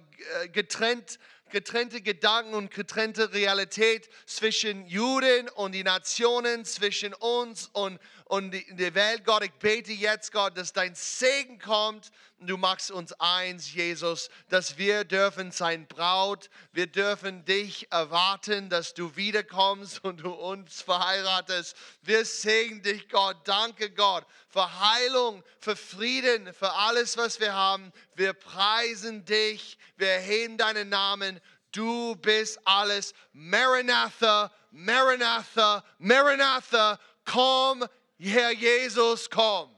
[0.52, 1.18] getrennt
[1.50, 8.66] getrennte Gedanken und getrennte Realität zwischen Juden und die Nationen, zwischen uns und, und die,
[8.76, 9.24] die Welt.
[9.26, 14.30] Gott, ich bete jetzt, Gott, dass dein Segen kommt und du machst uns eins, Jesus,
[14.50, 20.82] dass wir dürfen sein Braut, wir dürfen dich erwarten, dass du wiederkommst und du uns
[20.82, 21.76] verheiratest.
[22.02, 23.38] Wir segnen dich, Gott.
[23.46, 27.94] Danke, Gott, für Heilung, für Frieden, für alles, was wir haben.
[28.16, 31.40] Wir preisen dich, wir erheben deinen Namen.
[31.72, 33.14] Du bist alles.
[33.34, 37.86] Maranatha, Maranatha, Maranatha, komm,
[38.20, 39.70] Herr Jesus, komm.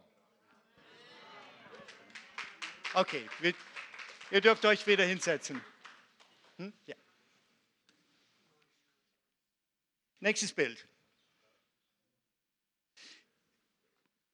[2.93, 3.53] Okay, wir,
[4.31, 5.61] ihr dürft euch wieder hinsetzen.
[6.57, 6.73] Hm?
[6.87, 6.95] Ja.
[10.21, 10.87] Nächstes Bild.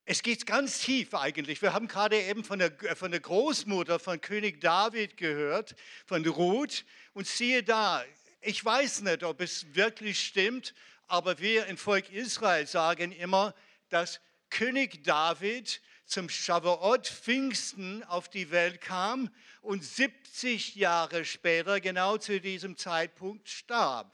[0.08, 1.64] Es geht ganz tief eigentlich.
[1.64, 6.86] Wir haben gerade eben von der, von der Großmutter von König David gehört, von Ruth.
[7.14, 8.06] Und siehe da,
[8.42, 10.76] ich weiß nicht, ob es wirklich stimmt,
[11.08, 13.56] aber wir im Volk Israel sagen immer,
[13.90, 14.20] dass
[14.50, 19.30] König David zum Shavuot Pfingsten auf die Welt kam
[19.62, 24.14] und 70 Jahre später genau zu diesem Zeitpunkt starb.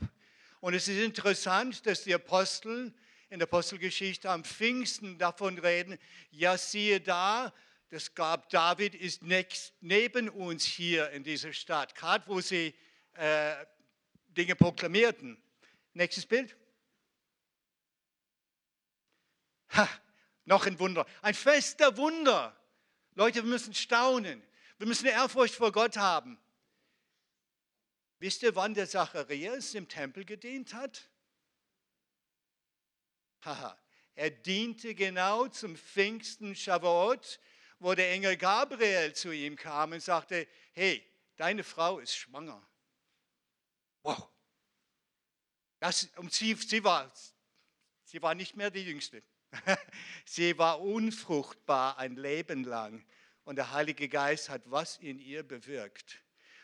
[0.62, 2.93] Und es ist interessant, dass die Apostel
[3.29, 5.97] in der Apostelgeschichte am Pfingsten davon reden,
[6.31, 7.53] ja siehe da,
[7.89, 12.73] das gab David ist next, neben uns hier in dieser Stadt, gerade wo sie
[13.15, 13.53] äh,
[14.29, 15.41] Dinge proklamierten.
[15.93, 16.55] Nächstes Bild.
[19.75, 19.88] Ha,
[20.45, 21.05] noch ein Wunder.
[21.21, 22.55] Ein Fest der Wunder.
[23.15, 24.41] Leute, wir müssen staunen.
[24.77, 26.39] Wir müssen Ehrfurcht vor Gott haben.
[28.19, 31.10] Wisst ihr, wann der Zacharias im Tempel gedient hat?
[33.43, 33.77] Haha,
[34.13, 37.39] er diente genau zum Pfingsten Shavuot,
[37.79, 41.03] wo der Engel Gabriel zu ihm kam und sagte, hey,
[41.36, 42.62] deine Frau ist schwanger.
[44.03, 44.29] Wow.
[45.79, 47.12] Das, und sie, sie, war,
[48.03, 49.23] sie war nicht mehr die Jüngste.
[50.25, 53.03] Sie war unfruchtbar ein Leben lang
[53.43, 56.21] und der Heilige Geist hat was in ihr bewirkt.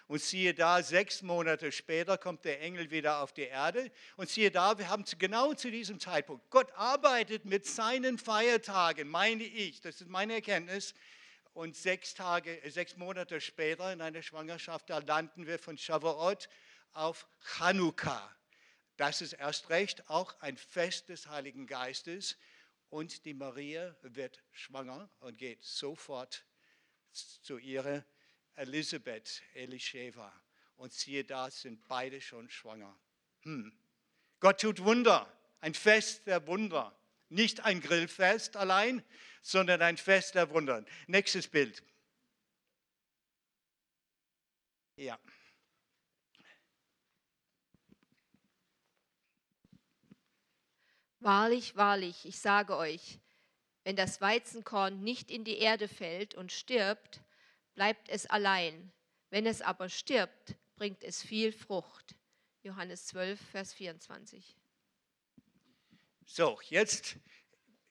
[0.07, 3.91] Und siehe da, sechs Monate später kommt der Engel wieder auf die Erde.
[4.15, 9.43] Und siehe da, wir haben genau zu diesem Zeitpunkt, Gott arbeitet mit seinen Feiertagen, meine
[9.43, 10.93] ich, das ist meine Erkenntnis.
[11.53, 16.47] Und sechs, Tage, sechs Monate später in einer Schwangerschaft, da landen wir von Shavuot
[16.93, 18.33] auf Chanukka.
[18.95, 22.37] Das ist erst recht auch ein Fest des Heiligen Geistes.
[22.89, 26.45] Und die Maria wird schwanger und geht sofort
[27.11, 28.05] zu ihrer
[28.55, 30.31] Elisabeth, Elisheva.
[30.77, 32.97] Und siehe da, sind beide schon schwanger.
[33.41, 33.77] Hm.
[34.39, 36.97] Gott tut Wunder, ein Fest der Wunder.
[37.29, 39.03] Nicht ein Grillfest allein,
[39.41, 40.85] sondern ein Fest der Wunder.
[41.07, 41.83] Nächstes Bild.
[44.95, 45.19] Ja.
[51.19, 53.19] Wahrlich, wahrlich, ich sage euch,
[53.83, 57.21] wenn das Weizenkorn nicht in die Erde fällt und stirbt,
[57.73, 58.91] bleibt es allein.
[59.29, 62.15] Wenn es aber stirbt, bringt es viel Frucht.
[62.63, 64.55] Johannes 12, Vers 24.
[66.25, 67.15] So, jetzt,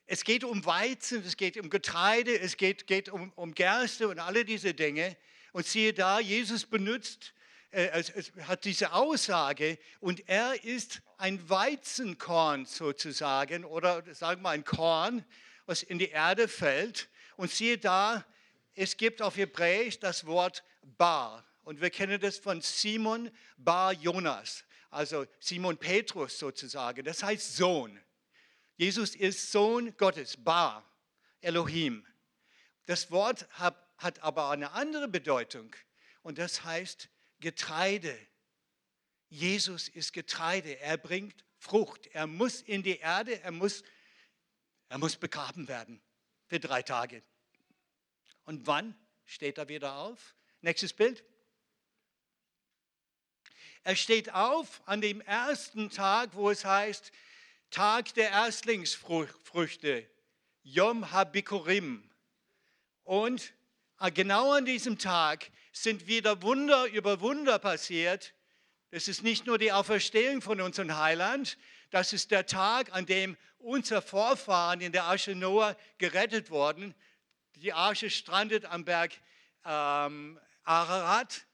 [0.05, 4.19] es geht um Weizen, es geht um Getreide, es geht, geht um, um Gerste und
[4.19, 5.17] alle diese Dinge.
[5.51, 7.33] Und siehe da, Jesus benutzt
[7.73, 15.25] hat diese Aussage und er ist ein Weizenkorn sozusagen oder sagen wir ein Korn,
[15.65, 17.09] was in die Erde fällt.
[17.35, 18.25] Und siehe da,
[18.73, 20.63] es gibt auf Hebräisch das Wort
[20.97, 21.45] Bar.
[21.63, 27.03] Und wir kennen das von Simon Bar Jonas, also Simon Petrus sozusagen.
[27.03, 27.99] Das heißt Sohn.
[28.77, 30.89] Jesus ist Sohn Gottes, Bar,
[31.41, 32.05] Elohim.
[32.85, 35.75] Das Wort hat aber eine andere Bedeutung
[36.21, 38.17] und das heißt Getreide.
[39.29, 40.79] Jesus ist Getreide.
[40.79, 42.07] Er bringt Frucht.
[42.07, 43.83] Er muss in die Erde, er muss,
[44.89, 46.01] er muss begraben werden
[46.45, 47.23] für drei Tage.
[48.45, 48.95] Und wann
[49.25, 50.35] steht er wieder auf?
[50.61, 51.23] Nächstes Bild.
[53.83, 57.11] Er steht auf an dem ersten Tag, wo es heißt,
[57.69, 60.09] Tag der Erstlingsfrüchte,
[60.63, 62.09] Yom HaBikurim.
[63.03, 63.53] Und
[63.99, 65.49] Ah, genau an diesem Tag
[65.83, 68.33] sind wieder Wunder über Wunder passiert.
[68.91, 71.57] Das ist nicht nur die Auferstehung von unserem Heiland,
[71.89, 76.93] Das ist der Tag, an dem unser Vorfahren in der Arche Noah gerettet wurden.
[77.55, 79.13] Die Arche strandet am Berg
[79.63, 81.45] ähm, Ararat.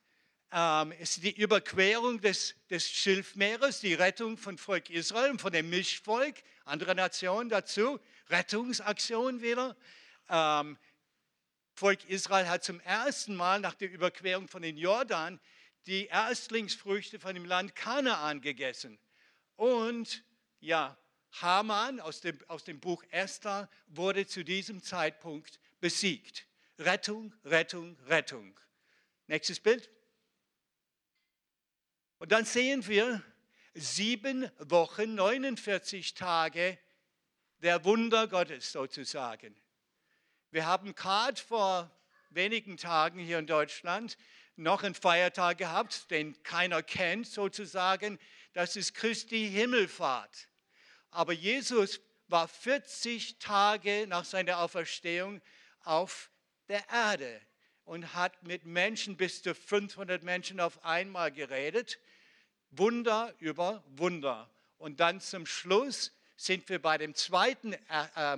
[0.51, 5.53] Ähm, es ist die Überquerung des, des Schilfmeeres, die Rettung von Volk Israel und von
[5.53, 9.75] dem Mischvolk, andere Nationen dazu, Rettungsaktion wieder.
[10.29, 10.77] Ähm,
[11.75, 15.39] Volk Israel hat zum ersten Mal nach der Überquerung von den Jordan
[15.87, 18.99] die Erstlingsfrüchte von dem Land Kanaan gegessen.
[19.55, 20.23] Und
[20.59, 20.97] ja,
[21.41, 26.45] Haman aus dem, aus dem Buch Esther wurde zu diesem Zeitpunkt besiegt.
[26.77, 28.59] Rettung, Rettung, Rettung.
[29.27, 29.89] Nächstes Bild.
[32.19, 33.21] Und dann sehen wir
[33.73, 36.77] sieben Wochen, 49 Tage
[37.61, 39.55] der Wunder Gottes sozusagen.
[40.53, 41.89] Wir haben gerade vor
[42.29, 44.19] wenigen Tagen hier in Deutschland
[44.55, 48.19] noch einen Feiertag gehabt, den keiner kennt sozusagen.
[48.53, 50.47] Das ist Christi Himmelfahrt.
[51.09, 55.41] Aber Jesus war 40 Tage nach seiner Auferstehung
[55.85, 56.29] auf
[56.67, 57.41] der Erde
[57.83, 61.97] und hat mit Menschen bis zu 500 Menschen auf einmal geredet.
[62.69, 64.51] Wunder über Wunder.
[64.77, 68.37] Und dann zum Schluss sind wir bei dem zweiten äh, äh,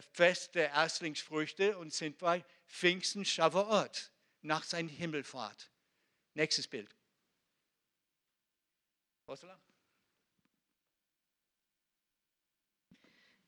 [0.00, 5.70] Fest der Erstlingsfrüchte und sind bei Pfingsten Shavuot nach seiner Himmelfahrt.
[6.34, 6.96] Nächstes Bild.
[9.26, 9.60] Ursula?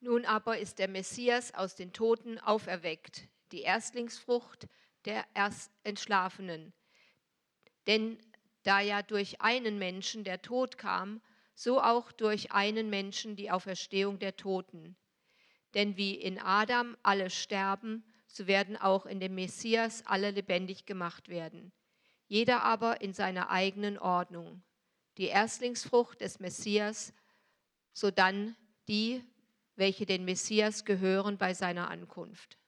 [0.00, 4.66] Nun aber ist der Messias aus den Toten auferweckt, die Erstlingsfrucht
[5.06, 6.74] der Erst Entschlafenen.
[7.86, 8.18] Denn
[8.64, 11.22] da ja durch einen Menschen der Tod kam,
[11.54, 14.96] so auch durch einen Menschen die Auferstehung der Toten.
[15.74, 21.28] Denn wie in Adam alle sterben, so werden auch in dem Messias alle lebendig gemacht
[21.28, 21.72] werden.
[22.26, 24.62] Jeder aber in seiner eigenen Ordnung.
[25.18, 27.12] Die Erstlingsfrucht des Messias,
[27.92, 28.56] sodann
[28.88, 29.22] die,
[29.76, 32.58] welche den Messias gehören bei seiner Ankunft.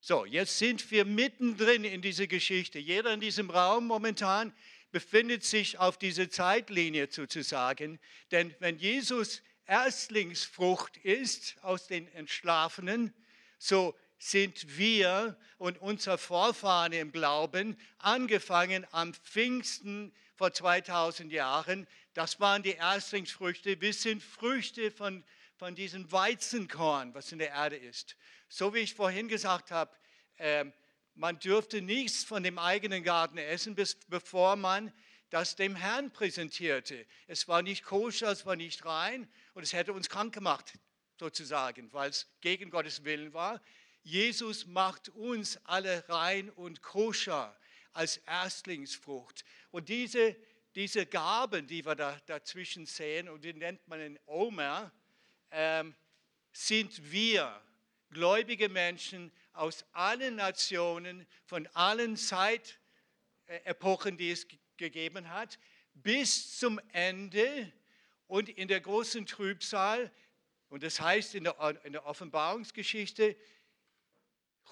[0.00, 2.78] So, jetzt sind wir mittendrin in dieser Geschichte.
[2.78, 4.54] Jeder in diesem Raum momentan
[4.90, 8.00] befindet sich auf dieser Zeitlinie sozusagen.
[8.30, 13.14] Denn wenn Jesus Erstlingsfrucht ist aus den Entschlafenen,
[13.56, 21.86] so sind wir und unser Vorfahren im Glauben angefangen am Pfingsten vor 2000 Jahren.
[22.14, 23.80] Das waren die Erstlingsfrüchte.
[23.80, 25.22] Wir sind Früchte von,
[25.56, 28.16] von diesem Weizenkorn, was in der Erde ist.
[28.48, 29.96] So wie ich vorhin gesagt habe,
[30.38, 30.64] äh,
[31.14, 34.92] man dürfte nichts von dem eigenen Garten essen, bis, bevor man
[35.28, 37.06] das dem Herrn präsentierte.
[37.28, 40.78] Es war nicht koscher, es war nicht rein und es hätte uns krank gemacht,
[41.18, 43.60] sozusagen, weil es gegen Gottes Willen war.
[44.02, 47.56] Jesus macht uns alle rein und koscher
[47.92, 49.44] als Erstlingsfrucht.
[49.70, 50.36] Und diese,
[50.74, 54.92] diese Gaben, die wir da dazwischen sehen, und die nennt man den Omer,
[55.50, 55.94] ähm,
[56.52, 57.60] sind wir,
[58.10, 65.58] gläubige Menschen aus allen Nationen, von allen Zeitepochen, die es gegeben hat,
[65.94, 67.72] bis zum Ende
[68.30, 70.10] und in der großen Trübsal.
[70.68, 73.36] Und das heißt in der, in der Offenbarungsgeschichte,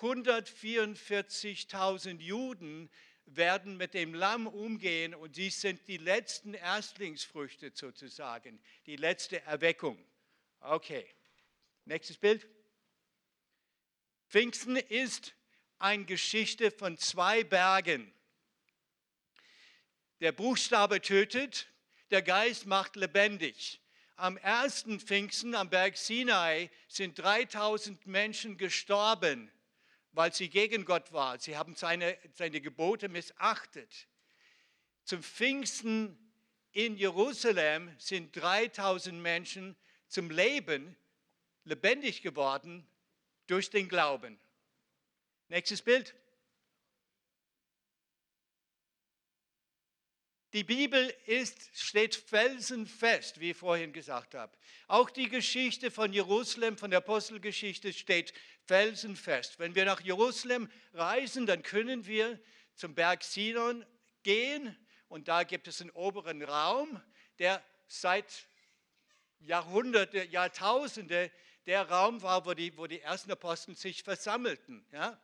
[0.00, 2.88] 144.000 Juden
[3.26, 9.98] werden mit dem Lamm umgehen und sie sind die letzten Erstlingsfrüchte sozusagen, die letzte Erweckung.
[10.60, 11.04] Okay,
[11.84, 12.46] nächstes Bild.
[14.28, 15.34] Pfingsten ist
[15.78, 18.14] eine Geschichte von zwei Bergen.
[20.20, 21.66] Der Buchstabe tötet,
[22.10, 23.80] der Geist macht lebendig.
[24.16, 29.50] Am ersten Pfingsten am Berg Sinai sind 3000 Menschen gestorben,
[30.12, 31.38] weil sie gegen Gott waren.
[31.38, 34.08] Sie haben seine, seine Gebote missachtet.
[35.04, 36.18] Zum Pfingsten
[36.72, 39.76] in Jerusalem sind 3000 Menschen
[40.08, 40.96] zum Leben
[41.64, 42.86] lebendig geworden
[43.46, 44.38] durch den Glauben.
[45.48, 46.14] Nächstes Bild.
[50.54, 54.56] Die Bibel ist, steht felsenfest, wie ich vorhin gesagt habe.
[54.86, 58.32] Auch die Geschichte von Jerusalem, von der Apostelgeschichte steht
[58.64, 59.58] felsenfest.
[59.58, 62.40] Wenn wir nach Jerusalem reisen, dann können wir
[62.74, 63.84] zum Berg Sinon
[64.22, 64.74] gehen
[65.08, 67.02] und da gibt es einen oberen Raum,
[67.38, 68.48] der seit
[69.40, 71.30] Jahrhunderte, Jahrtausende
[71.66, 74.86] der Raum war, wo die, wo die ersten Apostel sich versammelten.
[74.92, 75.20] Ja?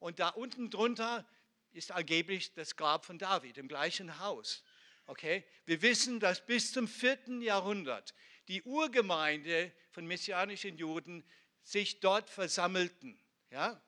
[0.00, 1.24] Und da unten drunter
[1.72, 4.62] ist angeblich das Grab von David im gleichen Haus.
[5.06, 5.44] Okay?
[5.66, 8.14] Wir wissen, dass bis zum vierten Jahrhundert
[8.48, 11.24] die Urgemeinde von messianischen Juden
[11.62, 13.18] sich dort versammelten.
[13.50, 13.80] Ja?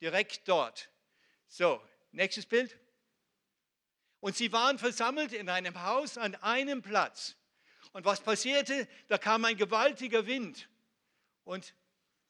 [0.00, 0.90] Direkt dort.
[1.48, 1.82] So,
[2.12, 2.78] nächstes Bild.
[4.20, 7.36] Und sie waren versammelt in einem Haus an einem Platz.
[7.92, 8.88] Und was passierte?
[9.08, 10.68] Da kam ein gewaltiger Wind.
[11.44, 11.74] Und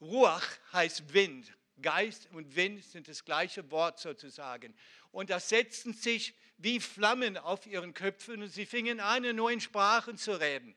[0.00, 1.52] Ruach heißt Wind.
[1.80, 4.74] Geist und Wind sind das gleiche Wort sozusagen.
[5.12, 9.60] Und das setzten sich wie Flammen auf ihren Köpfen und sie fingen an, in neuen
[9.60, 10.76] Sprachen zu reden.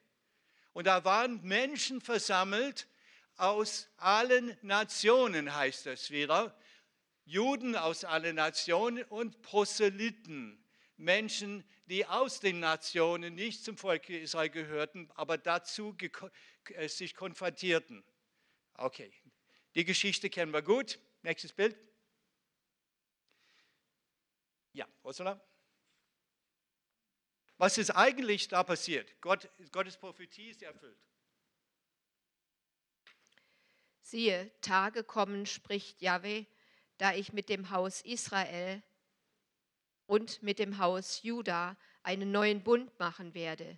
[0.74, 2.88] Und da waren Menschen versammelt
[3.36, 6.58] aus allen Nationen, heißt das wieder.
[7.26, 10.64] Juden aus allen Nationen und Proselyten,
[10.98, 15.96] Menschen, die aus den Nationen nicht zum Volk Israel gehörten, aber dazu
[16.70, 18.04] äh, sich konfrontierten.
[18.76, 19.12] Okay,
[19.76, 21.00] die Geschichte kennen wir gut.
[21.24, 21.76] Nächstes Bild.
[24.74, 25.42] Ja, Ursula.
[27.62, 29.14] Was ist eigentlich da passiert?
[29.22, 30.98] Gott, Gottes Prophetie ist erfüllt.
[34.02, 36.46] Siehe, Tage kommen, spricht Yahweh,
[36.98, 38.82] da ich mit dem Haus Israel
[40.08, 43.78] und mit dem Haus Juda einen neuen Bund machen werde,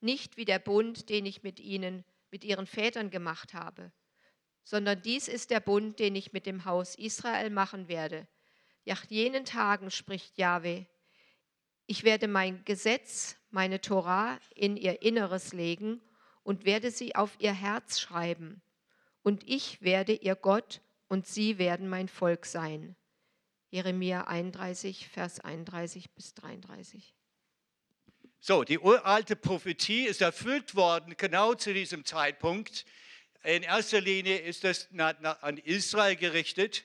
[0.00, 3.90] nicht wie der Bund, den ich mit ihnen, mit ihren Vätern gemacht habe,
[4.62, 8.28] sondern dies ist der Bund, den ich mit dem Haus Israel machen werde.
[8.84, 10.86] Nach jenen Tagen spricht Jahwe,
[11.86, 16.00] ich werde mein Gesetz, meine Torah in ihr Inneres legen
[16.42, 18.62] und werde sie auf ihr Herz schreiben.
[19.22, 22.96] Und ich werde ihr Gott und sie werden mein Volk sein.
[23.70, 27.14] Jeremia 31, Vers 31 bis 33.
[28.38, 32.84] So, die uralte Prophetie ist erfüllt worden, genau zu diesem Zeitpunkt.
[33.42, 36.84] In erster Linie ist das an Israel gerichtet,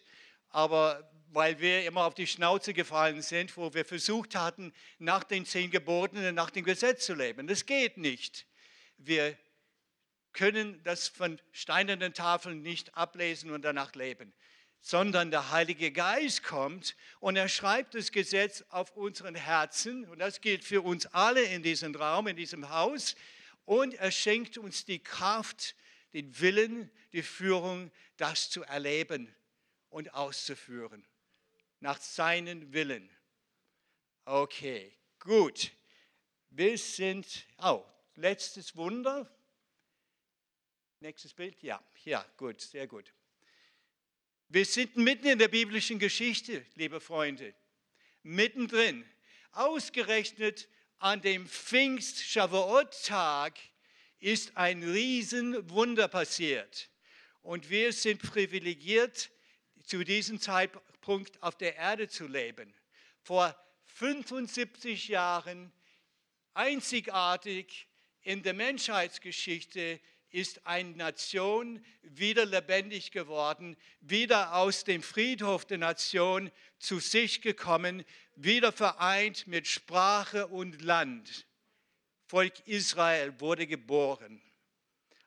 [0.49, 5.45] aber weil wir immer auf die Schnauze gefallen sind, wo wir versucht hatten, nach den
[5.45, 7.47] zehn Geboten und nach dem Gesetz zu leben.
[7.47, 8.45] Das geht nicht.
[8.97, 9.37] Wir
[10.33, 14.33] können das von steinernen Tafeln nicht ablesen und danach leben,
[14.81, 20.41] sondern der Heilige Geist kommt und er schreibt das Gesetz auf unseren Herzen und das
[20.41, 23.15] gilt für uns alle in diesem Raum, in diesem Haus
[23.65, 25.75] und er schenkt uns die Kraft,
[26.13, 29.33] den Willen, die Führung, das zu erleben
[29.89, 31.05] und auszuführen.
[31.79, 33.09] Nach seinem Willen.
[34.25, 35.71] Okay, gut.
[36.49, 39.33] Wir sind, oh, letztes Wunder.
[40.99, 43.13] Nächstes Bild, ja, ja, gut, sehr gut.
[44.49, 47.55] Wir sind mitten in der biblischen Geschichte, liebe Freunde,
[48.23, 49.05] mittendrin.
[49.51, 50.67] Ausgerechnet
[50.97, 53.59] an dem Pfingst-Shavuot-Tag
[54.19, 56.89] ist ein Riesenwunder passiert.
[57.41, 59.29] Und wir sind privilegiert,
[59.85, 60.39] zu diesem
[61.09, 62.71] Zeitpunkt auf der Erde zu leben.
[63.23, 63.55] Vor
[63.85, 65.71] 75 Jahren,
[66.53, 67.87] einzigartig
[68.21, 69.99] in der Menschheitsgeschichte,
[70.29, 78.05] ist eine Nation wieder lebendig geworden, wieder aus dem Friedhof der Nation zu sich gekommen,
[78.35, 81.47] wieder vereint mit Sprache und Land.
[82.27, 84.39] Volk Israel wurde geboren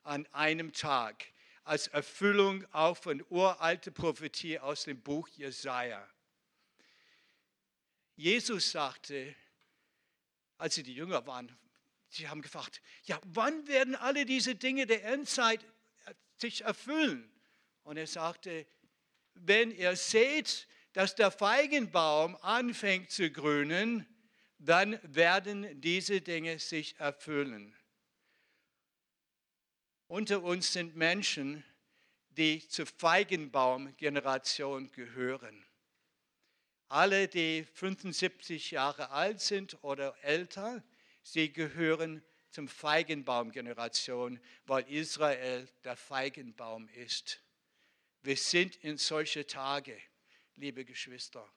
[0.03, 1.25] an einem Tag
[1.63, 6.07] als Erfüllung auch von uralte Prophetie aus dem Buch Jesaja.
[8.15, 9.35] Jesus sagte,
[10.57, 11.57] als sie die Jünger waren,
[12.09, 15.65] sie haben gefragt, ja, wann werden alle diese Dinge der Endzeit
[16.37, 17.29] sich erfüllen?
[17.83, 18.67] Und er sagte,
[19.33, 24.07] wenn ihr seht, dass der Feigenbaum anfängt zu grünen,
[24.59, 27.75] dann werden diese Dinge sich erfüllen.
[30.13, 31.65] Unter uns sind Menschen,
[32.29, 35.65] die zur Feigenbaum-Generation gehören.
[36.87, 40.83] Alle, die 75 Jahre alt sind oder älter,
[41.23, 47.41] sie gehören zum Feigenbaum-Generation, weil Israel der Feigenbaum ist.
[48.21, 49.99] Wir sind in solche Tage,
[50.57, 51.51] liebe Geschwister.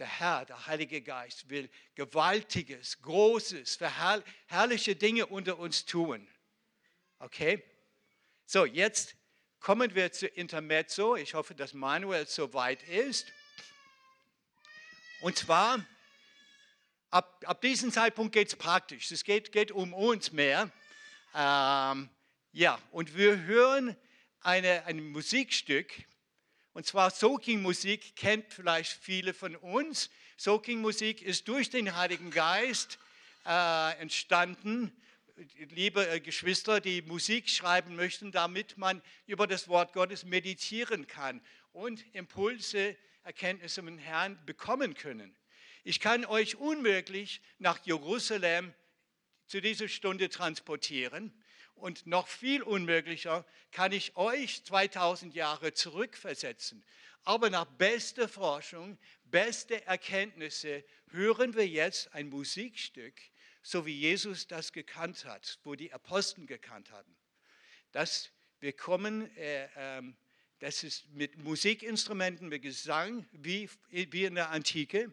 [0.00, 3.78] Der Herr, der Heilige Geist, will gewaltiges, großes,
[4.48, 6.26] herrliche Dinge unter uns tun.
[7.20, 7.62] Okay?
[8.52, 9.14] So, jetzt
[9.60, 11.16] kommen wir zu Intermezzo.
[11.16, 13.32] Ich hoffe, dass Manuel soweit ist.
[15.22, 15.82] Und zwar,
[17.08, 19.10] ab, ab diesem Zeitpunkt geht es praktisch.
[19.10, 20.70] Es geht, geht um uns mehr.
[21.34, 22.10] Ähm,
[22.52, 23.96] ja, und wir hören
[24.42, 25.90] eine, ein Musikstück,
[26.74, 30.10] und zwar Soaking-Musik kennt vielleicht viele von uns.
[30.36, 32.98] Soaking-Musik ist durch den Heiligen Geist
[33.46, 34.92] äh, entstanden.
[35.70, 41.40] Liebe äh, Geschwister, die Musik schreiben möchten, damit man über das Wort Gottes meditieren kann
[41.72, 45.34] und Impulse, Erkenntnisse im Herrn bekommen können.
[45.84, 48.74] Ich kann euch unmöglich nach Jerusalem
[49.46, 51.32] zu dieser Stunde transportieren.
[51.74, 56.84] Und noch viel unmöglicher kann ich euch 2000 Jahre zurückversetzen.
[57.24, 63.14] Aber nach bester Forschung, beste Erkenntnisse hören wir jetzt ein Musikstück
[63.62, 67.16] so wie Jesus das gekannt hat, wo die Apostel gekannt hatten.
[67.92, 70.02] Dass wir kommen, äh, äh,
[70.58, 75.12] das ist mit Musikinstrumenten, mit Gesang, wie, wie in der Antike.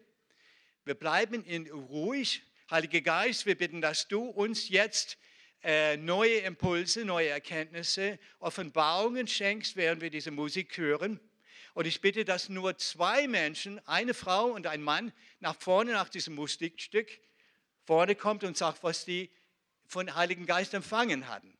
[0.84, 2.42] Wir bleiben in ruhig.
[2.70, 5.18] Heiliger Geist, wir bitten, dass du uns jetzt
[5.64, 11.18] äh, neue Impulse, neue Erkenntnisse, Offenbarungen schenkst, während wir diese Musik hören.
[11.74, 16.08] Und ich bitte, dass nur zwei Menschen, eine Frau und ein Mann, nach vorne nach
[16.08, 17.08] diesem Musikstück
[17.84, 19.30] vorne kommt und sagt, was die
[19.86, 21.56] von Heiligen Geist empfangen hatten.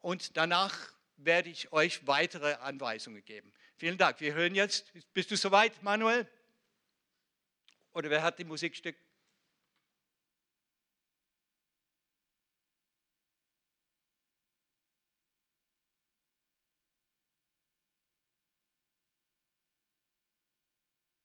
[0.00, 3.52] Und danach werde ich euch weitere Anweisungen geben.
[3.76, 4.20] Vielen Dank.
[4.20, 4.92] Wir hören jetzt.
[5.12, 6.28] Bist du soweit, Manuel?
[7.92, 8.96] Oder wer hat die Musikstück?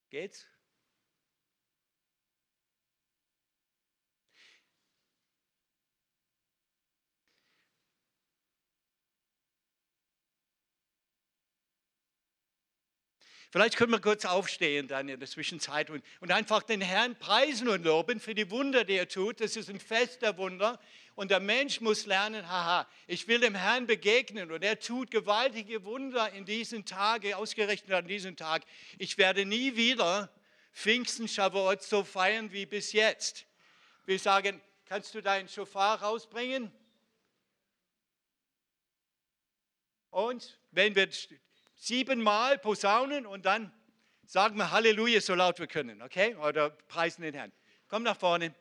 [0.09, 0.47] Geht's?
[13.53, 17.67] Vielleicht können wir kurz aufstehen dann in der Zwischenzeit und, und einfach den Herrn preisen
[17.67, 19.41] und loben für die Wunder, die er tut.
[19.41, 20.79] Das ist ein Fest der Wunder.
[21.13, 25.83] Und der Mensch muss lernen, haha, ich will dem Herrn begegnen und er tut gewaltige
[25.85, 28.63] Wunder in diesen Tagen, ausgerechnet an diesem Tag.
[28.97, 30.33] Ich werde nie wieder
[30.73, 33.45] Pfingsten, Shavuot so feiern wie bis jetzt.
[34.07, 36.71] Wir sagen, kannst du deinen Schofar rausbringen?
[40.09, 41.07] Und wenn wir
[41.86, 43.71] siebenmal posaunen und dann
[44.25, 46.36] sagen wir Halleluja so laut wir können, okay?
[46.36, 47.51] Oder preisen den Herrn.
[47.88, 48.55] Komm nach vorne.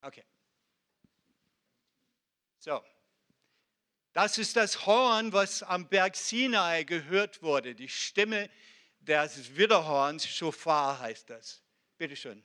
[0.00, 0.24] Okay.
[2.58, 2.82] So.
[4.12, 7.74] Das ist das Horn, was am Berg Sinai gehört wurde.
[7.74, 8.50] Die Stimme
[8.98, 11.62] des Widderhorns, Shofar heißt das.
[11.96, 12.42] Bitte schön.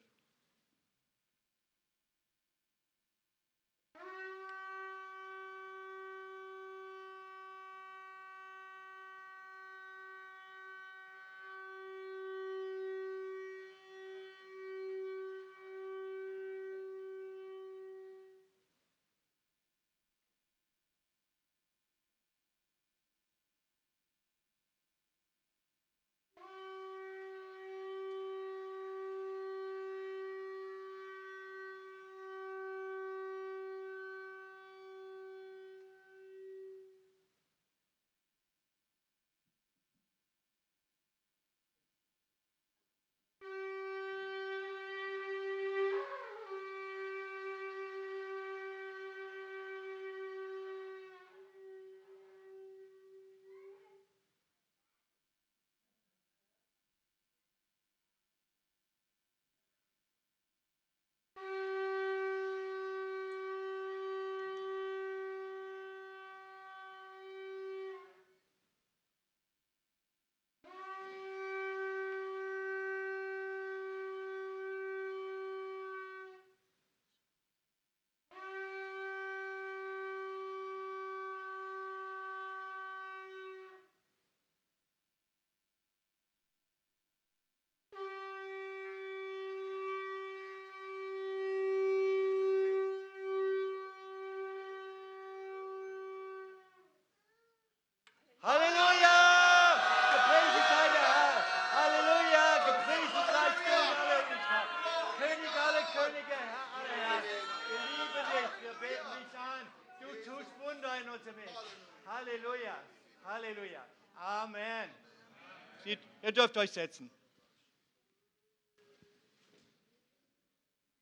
[116.58, 117.10] Euch setzen.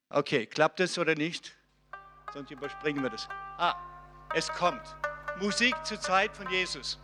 [0.09, 1.55] Okay, klappt es oder nicht?
[2.33, 3.27] Sonst überspringen wir das.
[3.57, 3.75] Ah,
[4.33, 4.95] es kommt.
[5.39, 6.99] Musik zur Zeit von Jesus.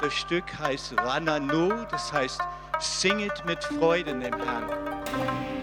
[0.00, 2.40] Das Stück heißt Rananu, das heißt
[2.78, 5.53] Singet mit Freuden dem Herrn.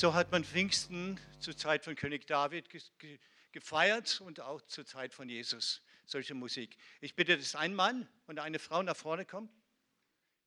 [0.00, 2.70] So hat man Pfingsten zur Zeit von König David
[3.52, 6.78] gefeiert und auch zur Zeit von Jesus solche Musik.
[7.02, 9.50] Ich bitte, dass ein Mann und eine Frau nach vorne kommen,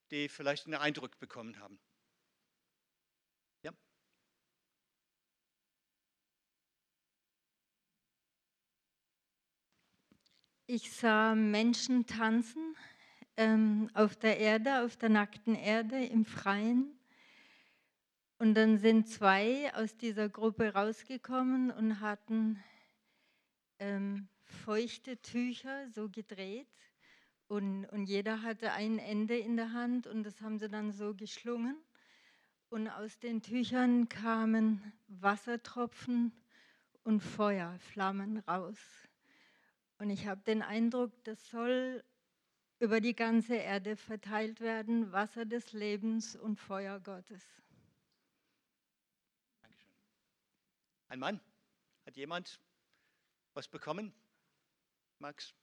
[0.10, 1.80] die vielleicht einen Eindruck bekommen haben.
[10.66, 12.76] Ich sah Menschen tanzen
[13.38, 16.98] ähm, auf der Erde, auf der nackten Erde, im Freien.
[18.44, 22.62] Und dann sind zwei aus dieser Gruppe rausgekommen und hatten
[23.80, 26.68] ähm, feuchte Tücher so gedreht.
[27.48, 31.16] Und, und jeder hatte ein Ende in der Hand und das haben sie dann so
[31.16, 31.78] geschlungen.
[32.68, 36.34] Und aus den Tüchern kamen Wassertropfen
[37.06, 39.08] und Feuerflammen raus.
[40.00, 42.04] Und ich habe den Eindruck, das soll
[42.80, 47.63] über die ganze Erde verteilt werden, Wasser des Lebens und Feuer Gottes.
[51.14, 51.40] Ein Mann?
[52.08, 52.60] Hat jemand
[53.54, 54.12] was bekommen?
[55.20, 55.54] Max?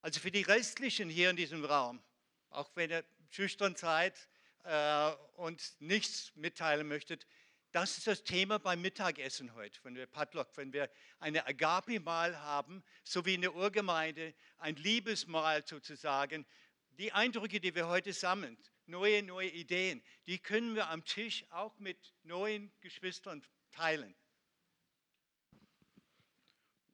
[0.00, 2.02] Also für die Restlichen hier in diesem Raum,
[2.48, 4.16] auch wenn ihr schüchtern seid
[4.64, 7.26] äh, und nichts mitteilen möchtet,
[7.72, 10.88] das ist das Thema beim Mittagessen heute, wenn wir Padlock, wenn wir
[11.20, 16.46] eine Agape-Mahl haben, so wie in der Urgemeinde, ein Liebesmahl sozusagen.
[16.92, 18.56] Die Eindrücke, die wir heute sammeln,
[18.86, 24.14] neue, neue Ideen, die können wir am Tisch auch mit neuen Geschwistern teilen.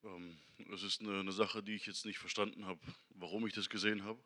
[0.04, 0.38] Ähm,
[0.72, 2.80] es ist eine, eine Sache, die ich jetzt nicht verstanden habe,
[3.10, 4.22] warum ich das gesehen habe.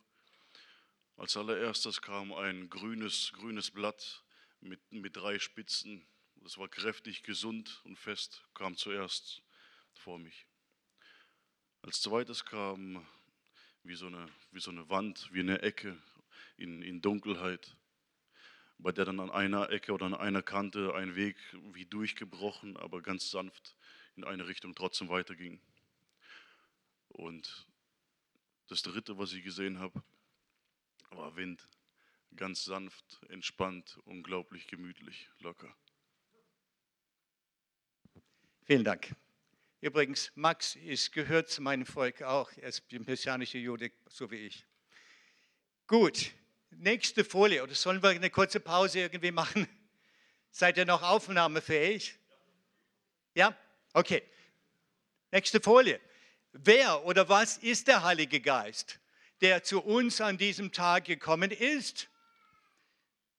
[1.17, 4.25] Als allererstes kam ein grünes, grünes Blatt
[4.61, 6.07] mit, mit drei Spitzen
[6.43, 9.43] das war kräftig, gesund und fest, kam zuerst
[9.95, 10.47] vor mich.
[11.83, 13.07] Als zweites kam
[13.85, 16.01] wie so eine, wie so eine Wand, wie eine Ecke
[16.63, 17.77] in, in Dunkelheit,
[18.79, 21.37] bei der dann an einer Ecke oder an einer Kante ein Weg
[21.73, 23.77] wie durchgebrochen, aber ganz sanft
[24.17, 25.61] in eine Richtung trotzdem weiterging.
[27.09, 27.67] Und
[28.69, 30.03] das dritte, was ich gesehen habe,
[31.11, 31.69] war Wind.
[32.35, 35.77] Ganz sanft, entspannt, unglaublich gemütlich, locker.
[38.65, 39.15] Vielen Dank.
[39.83, 42.51] Übrigens, Max ist, gehört zu meinem Volk auch.
[42.57, 44.65] Er ist messianischer Jude, so wie ich.
[45.87, 46.33] Gut,
[46.79, 47.63] nächste Folie.
[47.63, 49.69] Oder sollen wir eine kurze Pause irgendwie machen?
[50.51, 52.19] Seid ihr noch aufnahmefähig?
[53.35, 53.57] Ja?
[53.93, 54.23] Okay.
[55.31, 56.01] Nächste Folie.
[56.53, 58.99] Wer oder was ist der Heilige Geist,
[59.41, 62.09] der zu uns an diesem Tag gekommen ist?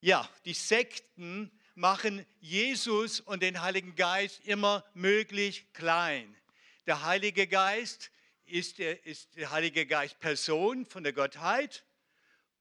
[0.01, 6.35] Ja, die Sekten machen Jesus und den Heiligen Geist immer möglich klein.
[6.87, 8.11] Der Heilige Geist
[8.45, 11.83] ist der, ist der Heilige Geist Person von der Gottheit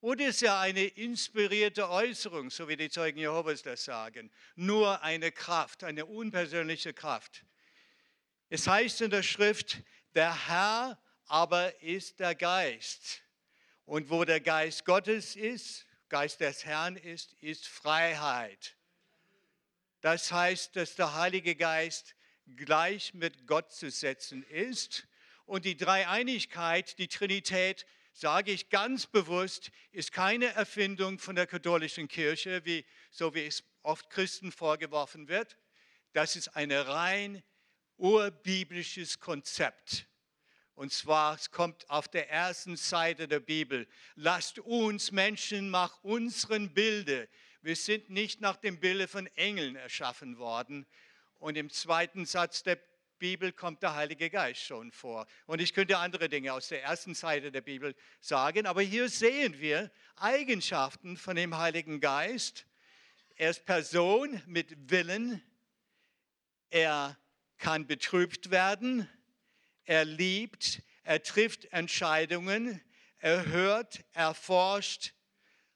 [0.02, 4.32] oder ist er eine inspirierte Äußerung, so wie die Zeugen Jehovas das sagen?
[4.56, 7.44] Nur eine Kraft, eine unpersönliche Kraft.
[8.50, 9.78] Es heißt in der Schrift,
[10.16, 13.22] der Herr aber ist der Geist.
[13.84, 18.76] Und wo der Geist Gottes ist, Geist des Herrn ist, ist Freiheit.
[20.00, 22.16] Das heißt, dass der Heilige Geist
[22.56, 25.06] gleich mit Gott zu setzen ist.
[25.46, 32.08] Und die Dreieinigkeit, die Trinität, sage ich ganz bewusst, ist keine Erfindung von der katholischen
[32.08, 35.58] Kirche, wie, so wie es oft Christen vorgeworfen wird.
[36.12, 37.42] Das ist ein rein
[37.96, 40.06] urbiblisches Konzept.
[40.74, 43.86] Und zwar, es kommt auf der ersten Seite der Bibel.
[44.14, 47.28] Lasst uns Menschen nach unseren Bilde
[47.62, 50.84] wir sind nicht nach dem Bilde von Engeln erschaffen worden.
[51.38, 52.76] Und im zweiten Satz der
[53.22, 55.28] Bibel kommt der Heilige Geist schon vor.
[55.46, 59.60] Und ich könnte andere Dinge aus der ersten Seite der Bibel sagen, aber hier sehen
[59.60, 62.66] wir Eigenschaften von dem Heiligen Geist.
[63.36, 65.40] Er ist Person mit Willen.
[66.70, 67.16] Er
[67.58, 69.08] kann betrübt werden.
[69.84, 70.82] Er liebt.
[71.04, 72.82] Er trifft Entscheidungen.
[73.18, 75.14] Er hört, er forscht,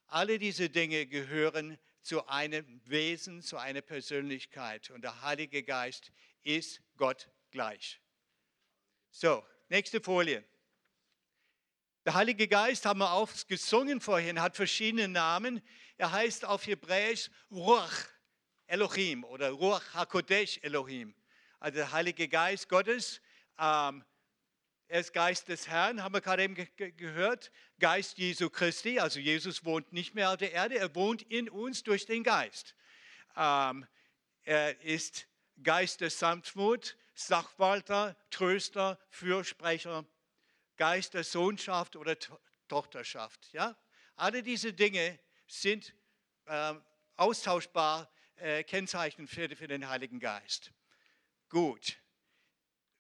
[0.09, 4.91] alle diese Dinge gehören zu einem Wesen, zu einer Persönlichkeit.
[4.91, 6.11] Und der Heilige Geist
[6.43, 8.01] ist Gott gleich.
[9.11, 10.45] So, nächste Folie.
[12.05, 15.61] Der Heilige Geist, haben wir auch gesungen vorhin, hat verschiedene Namen.
[15.97, 18.07] Er heißt auf Hebräisch Ruach
[18.67, 21.15] Elohim oder Ruach HaKodesh Elohim.
[21.59, 23.21] Also der Heilige Geist Gottes.
[23.59, 24.05] Ähm,
[24.89, 27.51] er ist Geist des Herrn, haben wir gerade eben ge gehört.
[27.81, 31.83] Geist Jesu Christi, also Jesus wohnt nicht mehr auf der Erde, er wohnt in uns
[31.83, 32.77] durch den Geist.
[33.37, 33.85] Ähm,
[34.45, 35.27] er ist
[35.61, 40.05] Geist der Sanftmut, Sachwalter, Tröster, Fürsprecher,
[40.77, 42.39] Geist der Sohnschaft oder to
[42.69, 43.53] Tochterschaft.
[43.53, 43.77] Ja?
[44.17, 45.95] Alle diese Dinge sind
[46.47, 46.75] äh,
[47.17, 50.73] austauschbar äh, Kennzeichen für, für den Heiligen Geist.
[51.49, 51.97] Gut.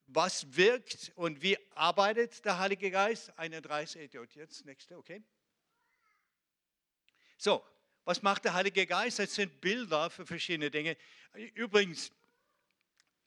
[0.07, 3.37] Was wirkt und wie arbeitet der Heilige Geist?
[3.37, 5.21] 31, jetzt, nächste, okay.
[7.37, 7.67] So,
[8.05, 9.19] was macht der Heilige Geist?
[9.19, 10.97] Das sind Bilder für verschiedene Dinge.
[11.55, 12.12] Übrigens,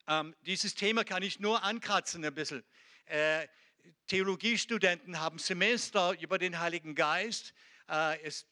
[0.09, 2.65] ähm, dieses Thema kann ich nur ankratzen ein bisschen.
[3.05, 3.47] Äh,
[4.07, 7.53] Theologiestudenten haben Semester über den Heiligen Geist.
[7.87, 8.47] Äh, es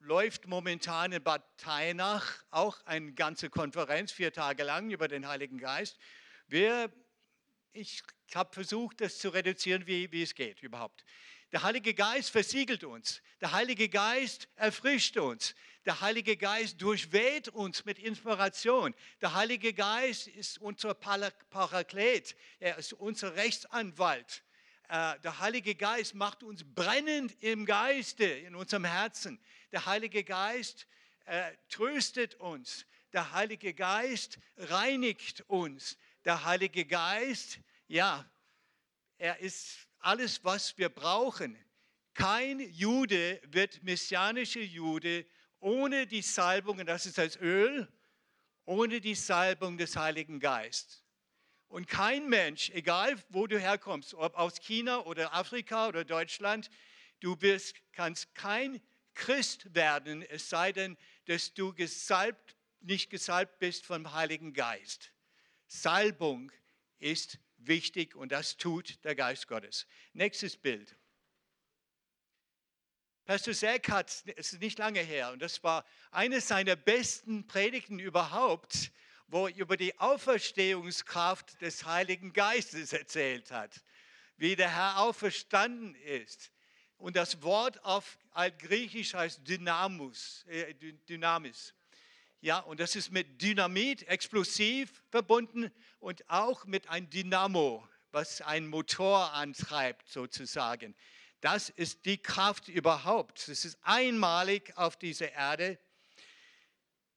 [0.00, 5.58] läuft momentan in Bad Tainach auch eine ganze Konferenz, vier Tage lang, über den Heiligen
[5.58, 5.98] Geist.
[6.46, 6.90] Wir,
[7.74, 8.02] ich
[8.34, 11.04] habe versucht, das zu reduzieren, wie, wie es geht überhaupt.
[11.52, 13.22] Der Heilige Geist versiegelt uns.
[13.40, 15.54] Der Heilige Geist erfrischt uns.
[15.84, 18.94] Der Heilige Geist durchweht uns mit Inspiration.
[19.20, 22.34] Der Heilige Geist ist unser Paraklet.
[22.58, 24.42] Er ist unser Rechtsanwalt.
[24.88, 29.38] Äh, der Heilige Geist macht uns brennend im Geiste, in unserem Herzen.
[29.72, 30.86] Der Heilige Geist
[31.26, 32.86] äh, tröstet uns.
[33.12, 35.98] Der Heilige Geist reinigt uns.
[36.24, 38.28] Der Heilige Geist, ja,
[39.18, 41.58] er ist alles, was wir brauchen.
[42.14, 45.26] Kein Jude wird messianischer Jude
[45.60, 47.88] ohne die Salbung, und das ist das Öl,
[48.66, 51.02] ohne die Salbung des Heiligen Geistes.
[51.68, 56.70] Und kein Mensch, egal wo du herkommst, ob aus China oder Afrika oder Deutschland,
[57.20, 58.80] du bist, kannst kein
[59.14, 65.12] Christ werden, es sei denn, dass du gesalbt, nicht gesalbt bist vom Heiligen Geist.
[65.66, 66.52] Salbung
[66.98, 69.86] ist wichtig und das tut der Geist Gottes.
[70.12, 70.96] Nächstes Bild.
[73.24, 77.98] Pastor Zack hat, es ist nicht lange her, und das war eines seiner besten Predigten
[77.98, 78.92] überhaupt,
[79.28, 83.82] wo er über die Auferstehungskraft des Heiligen Geistes erzählt hat,
[84.36, 86.52] wie der Herr auferstanden ist.
[86.98, 90.74] Und das Wort auf Altgriechisch heißt Dynamus, äh,
[91.08, 91.74] Dynamis.
[92.44, 98.66] Ja, und das ist mit Dynamit, explosiv verbunden und auch mit einem Dynamo, was einen
[98.66, 100.94] Motor antreibt sozusagen.
[101.40, 103.48] Das ist die Kraft überhaupt.
[103.48, 105.78] Das ist einmalig auf dieser Erde.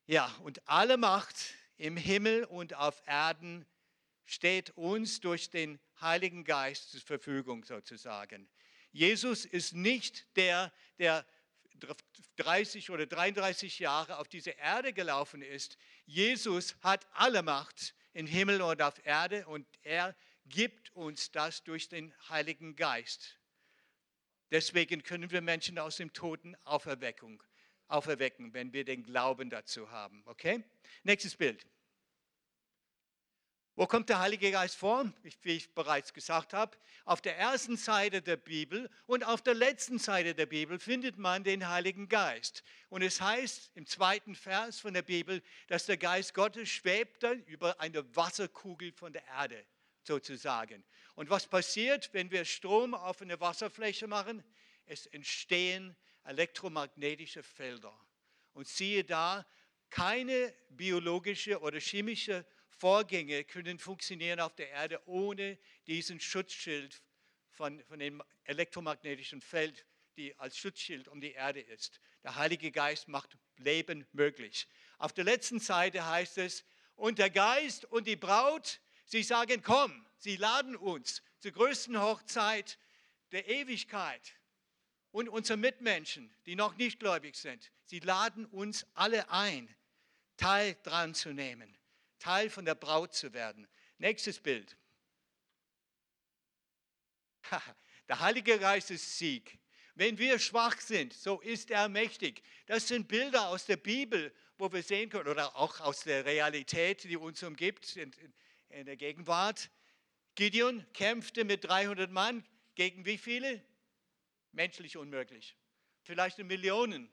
[0.06, 1.36] Ja, und alle Macht
[1.76, 3.66] im Himmel und auf Erden
[4.24, 8.48] steht uns durch den Heiligen Geist zur Verfügung sozusagen.
[8.94, 11.26] Jesus ist nicht der, der
[12.38, 15.78] 30 oder 33 Jahre auf diese Erde gelaufen ist.
[16.06, 20.16] Jesus hat alle Macht im Himmel und auf Erde und er
[20.46, 23.40] gibt uns das durch den Heiligen Geist.
[24.52, 27.42] Deswegen können wir Menschen aus dem Toten auferwecken,
[27.88, 30.24] auferwecken, wenn wir den Glauben dazu haben.
[30.26, 30.64] Okay?
[31.04, 31.66] Nächstes Bild.
[33.78, 35.06] Wo kommt der Heilige Geist vor?
[35.44, 36.76] Wie ich bereits gesagt habe,
[37.06, 41.44] auf der ersten Seite der Bibel und auf der letzten Seite der Bibel findet man
[41.44, 42.64] den Heiligen Geist.
[42.90, 47.80] Und es heißt im zweiten Vers von der Bibel, dass der Geist Gottes schwebte über
[47.80, 49.64] eine Wasserkugel von der Erde
[50.02, 50.84] sozusagen.
[51.14, 54.44] Und was passiert, wenn wir Strom auf eine Wasserfläche machen?
[54.88, 57.94] Es entstehen elektromagnetische Felder.
[58.54, 59.46] Und siehe da,
[59.92, 62.44] keine biologische oder chemische
[62.78, 65.58] Vorgänge können funktionieren auf der Erde ohne
[65.88, 67.02] diesen Schutzschild
[67.50, 72.00] von, von dem elektromagnetischen Feld, die als Schutzschild um die Erde ist.
[72.24, 74.68] Der Heilige Geist macht Leben möglich.
[75.00, 76.64] Auf der letzten Seite heißt es,
[76.96, 82.78] und der Geist und die Braut, sie sagen, komm, sie laden uns zur größten Hochzeit
[83.32, 84.34] der Ewigkeit.
[85.12, 89.74] Und unsere Mitmenschen, die noch nicht gläubig sind, sie laden uns alle ein,
[90.38, 91.76] Teil dran zu nehmen.
[92.20, 93.68] Teil von der Braut zu werden.
[93.98, 94.78] Nächstes Bild.
[98.08, 99.60] Der Heilige Geist ist Sieg.
[99.96, 102.44] Wenn wir schwach sind, so ist er mächtig.
[102.68, 107.04] Das sind Bilder aus der Bibel, wo wir sehen können, oder auch aus der Realität,
[107.04, 108.14] die uns umgibt, in,
[108.70, 109.70] in der Gegenwart.
[110.36, 112.46] Gideon kämpfte mit 300 Mann
[112.76, 113.64] gegen wie viele?
[114.52, 115.58] Menschlich unmöglich.
[116.04, 117.10] Vielleicht Millionen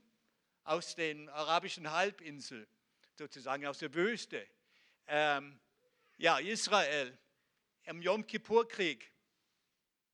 [0.62, 2.66] aus den arabischen Halbinseln,
[3.16, 4.46] sozusagen aus der Wüste
[5.07, 5.61] ähm,
[6.16, 7.18] ja, Israel
[7.84, 9.12] im Yom Kippur-Krieg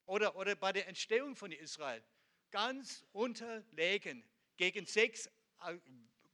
[0.07, 2.03] oder, oder bei der Entstehung von Israel
[2.51, 5.27] ganz unterlegen gegen sechs
[5.65, 5.79] äh,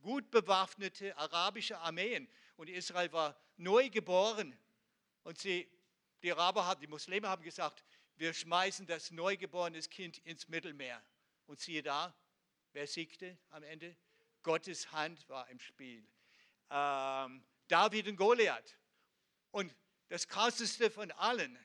[0.00, 2.28] gut bewaffnete arabische Armeen.
[2.56, 4.58] Und Israel war neu geboren.
[5.24, 5.68] Und sie,
[6.22, 7.84] die Araber, die Muslime haben gesagt,
[8.16, 11.02] wir schmeißen das neugeborene Kind ins Mittelmeer.
[11.46, 12.14] Und siehe da,
[12.72, 13.96] wer siegte am Ende?
[14.42, 16.06] Gottes Hand war im Spiel.
[16.70, 18.76] Ähm, David und Goliath.
[19.50, 19.74] Und
[20.08, 21.58] das krasseste von allen,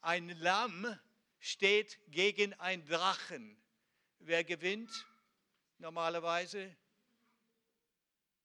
[0.00, 0.98] ein Lamm
[1.38, 3.60] steht gegen einen Drachen.
[4.20, 4.90] Wer gewinnt
[5.78, 6.74] normalerweise?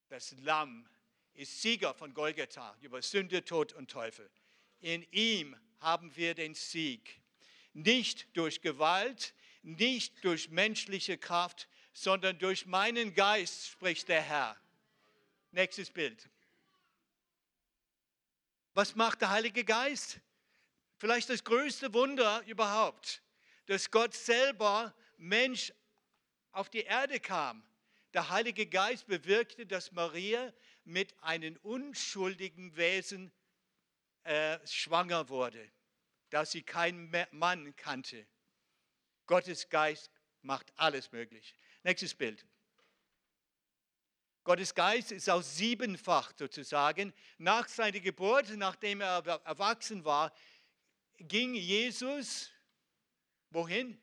[0.10, 0.90] Das Lamm
[1.34, 4.30] ist Sieger von Golgatha über Sünde, Tod und Teufel.
[4.82, 7.22] In ihm haben wir den Sieg.
[7.74, 14.58] Nicht durch Gewalt, nicht durch menschliche Kraft, sondern durch meinen Geist, spricht der Herr.
[15.52, 16.30] Nächstes Bild.
[18.80, 20.22] Was macht der Heilige Geist?
[21.00, 23.22] Vielleicht das größte Wunder überhaupt,
[23.66, 25.74] dass Gott selber Mensch
[26.54, 27.62] auf die Erde kam.
[28.14, 30.54] Der Heilige Geist bewirkte, dass Maria
[30.86, 33.34] mit einem unschuldigen Wesen
[34.24, 35.70] äh, schwanger wurde,
[36.30, 38.26] dass sie keinen Mann kannte.
[39.26, 40.10] Gottes Geist
[40.42, 41.54] macht alles möglich.
[41.84, 42.46] Nächstes Bild.
[44.50, 47.14] Gottes Geist ist auch siebenfach sozusagen.
[47.38, 50.34] Nach seiner Geburt, nachdem er erwachsen war,
[51.20, 52.50] ging Jesus
[53.52, 53.96] wohin?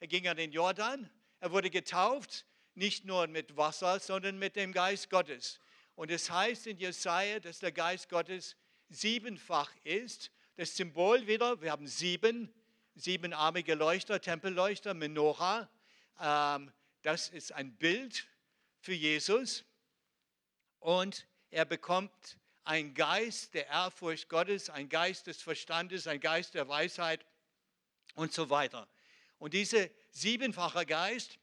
[0.00, 1.08] Er ging an den Jordan.
[1.38, 5.60] Er wurde getauft, nicht nur mit Wasser, sondern mit dem Geist Gottes.
[5.94, 8.56] Und es heißt in Jesaja, dass der Geist Gottes
[8.88, 10.32] siebenfach ist.
[10.56, 12.52] Das Symbol wieder, wir haben sieben,
[12.96, 15.70] siebenarmige Leuchter, Tempelleuchter, Menorah.
[16.20, 16.72] Ähm,
[17.02, 18.26] das ist ein Bild
[18.80, 19.64] für Jesus.
[20.84, 26.68] Und er bekommt einen Geist der Ehrfurcht Gottes, einen Geist des Verstandes, einen Geist der
[26.68, 27.24] Weisheit
[28.16, 28.86] und so weiter.
[29.38, 31.38] Und dieser siebenfache Geist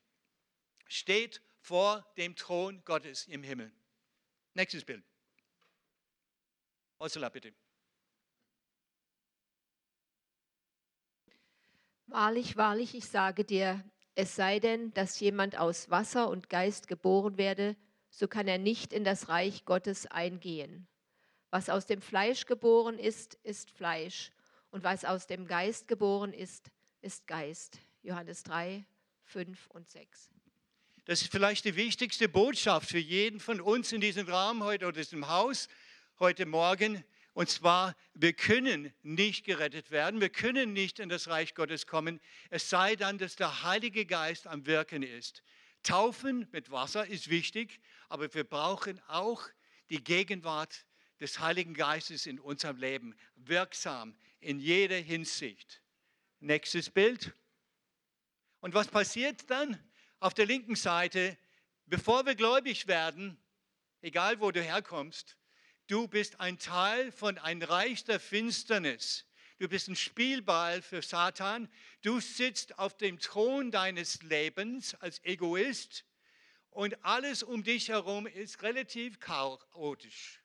[0.88, 3.72] steht vor dem Thron Gottes im Himmel.
[4.54, 5.04] Nächstes Bild.
[7.00, 7.52] Ursula, bitte.
[12.06, 13.84] Wahrlich, wahrlich, ich sage dir,
[14.14, 17.76] es sei denn, dass jemand aus Wasser und Geist geboren werde,
[18.12, 20.88] so kann er nicht in das Reich Gottes eingehen.
[21.49, 24.32] Was aus dem Fleisch geboren ist, ist Fleisch,
[24.70, 27.80] und was aus dem Geist geboren ist, ist Geist.
[28.03, 28.86] Johannes 3,
[29.26, 30.30] 5 und 6.
[31.05, 34.99] Das ist vielleicht die wichtigste Botschaft für jeden von uns in diesem Raum heute oder
[34.99, 35.68] diesem Haus
[36.20, 37.03] heute Morgen.
[37.34, 42.20] Und zwar, wir können nicht gerettet werden, wir können nicht in das Reich Gottes kommen,
[42.49, 45.43] es sei dann, dass der Heilige Geist am Wirken ist.
[45.84, 47.80] Taufen mit Wasser ist wichtig,
[48.10, 49.44] aber wir brauchen auch
[49.90, 50.86] die Gegenwart
[51.20, 55.82] des Heiligen Geistes in unserem Leben, wirksam in jeder Hinsicht.
[56.40, 57.34] Nächstes Bild.
[58.60, 59.80] Und was passiert dann?
[60.22, 61.36] auf der linken Seite,
[61.88, 63.38] bevor wir gläubig werden,
[64.02, 65.36] egal wo du herkommst,
[65.88, 69.26] du bist ein Teil von einem Reich der Finsternis.
[69.62, 71.70] Du bist ein Spielball für Satan.
[72.01, 76.03] Du sitzt auf dem Thron deines Lebens als Egoist
[76.72, 80.41] und alles um dich herum ist relativ chaotisch.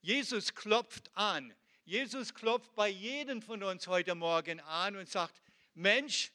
[0.00, 1.52] Jesus klopft an.
[1.84, 5.42] Jesus klopft bei jedem von uns heute Morgen an und sagt,
[5.74, 6.30] Mensch,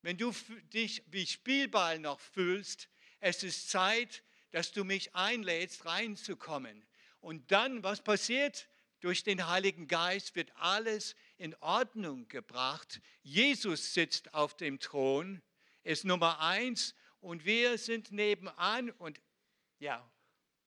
[0.00, 0.34] wenn du
[0.72, 2.88] dich wie Spielball noch fühlst,
[3.20, 6.84] es ist Zeit, dass du mich einlädst, reinzukommen.
[7.20, 8.66] Und dann, was passiert?
[9.02, 13.00] Durch den Heiligen Geist wird alles in Ordnung gebracht.
[13.24, 15.42] Jesus sitzt auf dem Thron,
[15.82, 19.20] ist Nummer eins und wir sind nebenan und
[19.80, 20.08] ja,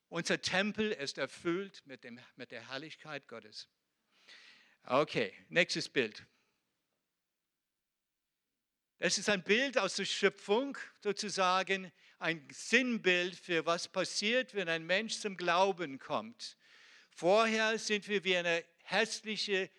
[0.09, 3.69] unser Tempel ist erfüllt mit, dem, mit der Herrlichkeit Gottes.
[4.83, 6.25] Okay, nächstes Bild.
[8.99, 14.85] Es ist ein Bild aus der Schöpfung, sozusagen ein Sinnbild für was passiert, wenn ein
[14.85, 16.57] Mensch zum Glauben kommt.
[17.17, 19.69] Vorher sind wir wie eine hässliche,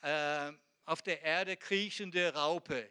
[0.00, 0.52] äh,
[0.84, 2.88] auf der Erde kriechende Raupe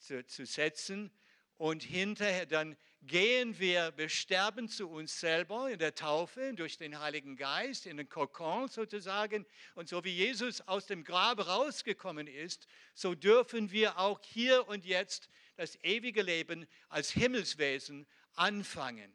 [0.00, 1.12] zu, zu setzen
[1.56, 6.98] und hinterher dann gehen wir, wir sterben zu uns selber in der Taufe durch den
[6.98, 9.46] Heiligen Geist, in den Kokon sozusagen.
[9.76, 14.84] Und so wie Jesus aus dem Grab rausgekommen ist, so dürfen wir auch hier und
[14.84, 19.14] jetzt das ewige Leben als Himmelswesen anfangen.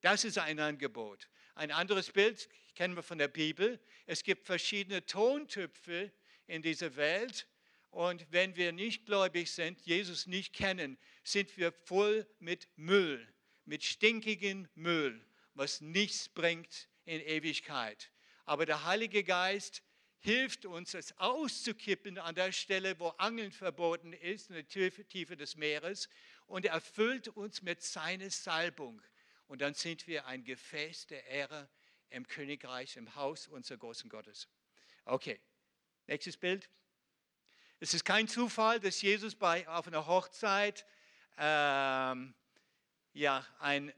[0.00, 1.28] Das ist ein Angebot.
[1.54, 3.80] Ein anderes Bild kennen wir von der Bibel.
[4.06, 6.12] Es gibt verschiedene Tontöpfe
[6.46, 7.46] in dieser Welt.
[7.90, 13.26] Und wenn wir nicht gläubig sind, Jesus nicht kennen, sind wir voll mit Müll,
[13.66, 15.22] mit stinkigem Müll,
[15.54, 18.10] was nichts bringt in Ewigkeit.
[18.46, 19.82] Aber der Heilige Geist
[20.20, 25.56] hilft uns, es auszukippen an der Stelle, wo Angeln verboten ist, in der Tiefe des
[25.56, 26.08] Meeres,
[26.46, 29.02] und er erfüllt uns mit seiner Salbung.
[29.48, 31.68] Und dann sind wir ein Gefäß der Ehre
[32.12, 34.48] im Königreich, im Haus unseres großen Gottes.
[35.04, 35.40] Okay,
[36.06, 36.68] nächstes Bild.
[37.80, 40.86] Es ist kein Zufall, dass Jesus bei, auf einer Hochzeit
[41.38, 42.34] ähm,
[43.12, 43.92] ja, ein,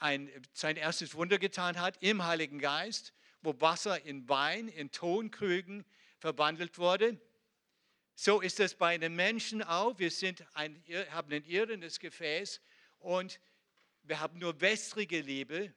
[0.00, 5.84] ein, sein erstes Wunder getan hat im Heiligen Geist, wo Wasser in Wein, in Tonkrügen
[6.18, 7.20] verwandelt wurde.
[8.14, 9.98] So ist es bei den Menschen auch.
[9.98, 12.60] Wir sind ein, haben ein irrendes Gefäß
[12.98, 13.40] und
[14.02, 15.72] wir haben nur wässrige Liebe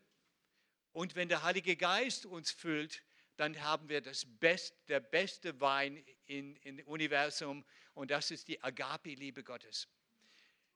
[0.98, 3.04] Und wenn der Heilige Geist uns füllt,
[3.36, 8.64] dann haben wir das Best, der beste Wein in, im Universum und das ist die
[8.64, 9.88] Agape-Liebe Gottes.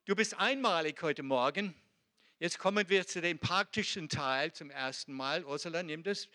[0.06, 1.74] Du bist einmalig heute Morgen.
[2.38, 5.44] Jetzt kommen wir zu dem praktischen Teil zum ersten Mal.
[5.44, 6.30] Ursula, nimm das.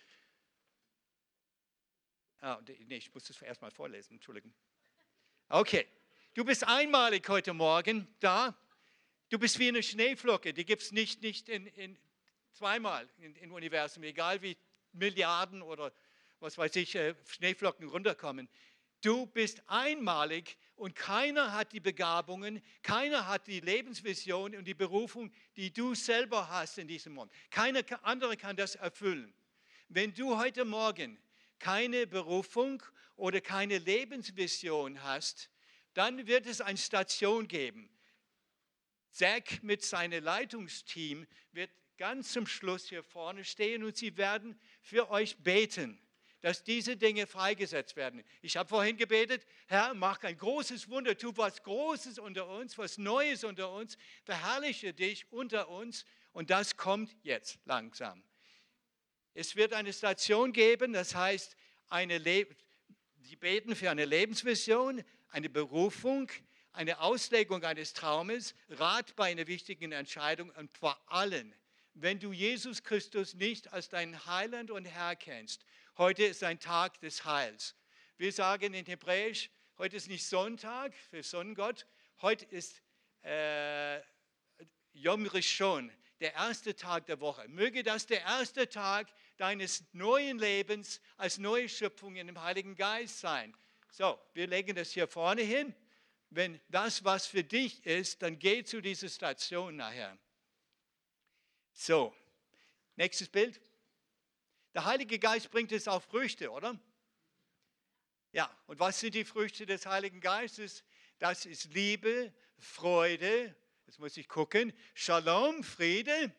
[2.41, 4.53] Ah, nee, ich muss das erstmal vorlesen, Entschuldigung.
[5.49, 5.87] Okay,
[6.34, 8.53] du bist einmalig heute Morgen da.
[9.28, 11.97] Du bist wie eine Schneeflocke, die gibt es nicht, nicht in, in
[12.57, 14.57] zweimal im Universum, egal wie
[14.92, 15.92] Milliarden oder
[16.40, 18.48] was weiß ich, äh, Schneeflocken runterkommen.
[19.02, 25.30] Du bist einmalig und keiner hat die Begabungen, keiner hat die Lebensvision und die Berufung,
[25.57, 27.32] die du selber hast in diesem Moment.
[27.50, 29.34] Keiner andere kann das erfüllen.
[29.88, 31.18] Wenn du heute Morgen
[31.59, 32.82] keine Berufung
[33.16, 35.50] oder keine Lebensvision hast,
[35.92, 37.90] dann wird es eine Station geben.
[39.11, 45.11] Zack mit seinem Leitungsteam wird ganz zum Schluss hier vorne stehen und sie werden für
[45.11, 46.01] euch beten,
[46.40, 48.22] dass diese Dinge freigesetzt werden.
[48.42, 52.99] Ich habe vorhin gebetet, Herr, mach ein großes Wunder, tu was Großes unter uns, was
[52.99, 58.22] Neues unter uns, verherrliche dich unter uns und das kommt jetzt langsam.
[59.34, 61.57] Es wird eine Station geben, das heißt,
[61.88, 62.47] eine Le
[63.28, 66.30] die beten für eine Lebensvision, eine Berufung,
[66.72, 71.53] eine Auslegung eines Traumes, Rat bei einer wichtigen Entscheidung und vor allem,
[71.97, 75.64] wenn du Jesus Christus nicht als deinen Heiland und Herr kennst,
[75.97, 77.74] heute ist ein Tag des Heils.
[78.18, 81.86] Wir sagen in Hebräisch, heute ist nicht Sonntag für Sonnengott,
[82.20, 82.82] heute ist
[83.22, 84.01] äh,
[84.92, 85.90] Yom Rishon,
[86.20, 87.49] der erste Tag der Woche.
[87.49, 93.20] Möge das der erste Tag deines neuen Lebens als neue Schöpfung in dem Heiligen Geist
[93.20, 93.55] sein.
[93.90, 95.74] So, wir legen das hier vorne hin
[96.30, 100.18] wenn das was für dich ist, dann geh zu dieser Station nachher.
[101.79, 102.16] So,
[102.97, 103.61] nächstes Bild.
[104.72, 106.81] Der Heilige Geist bringt es auf Früchte, oder?
[108.33, 110.85] Ja, und was sind die Früchte des Heiligen Geistes?
[111.18, 113.55] Das ist Liebe, Freude,
[113.87, 116.35] jetzt muss ich gucken, Shalom, Friede,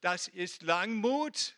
[0.00, 1.54] das ist Langmut,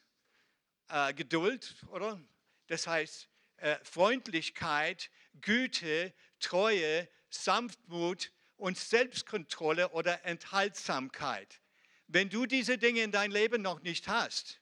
[0.88, 2.20] äh, Geduld, oder?
[2.66, 5.08] Das heißt äh, Freundlichkeit,
[5.40, 11.60] Güte, Treue, Sanftmut und Selbstkontrolle oder Enthaltsamkeit.
[12.06, 14.60] Wenn du diese Dinge in dein Leben noch nicht hast,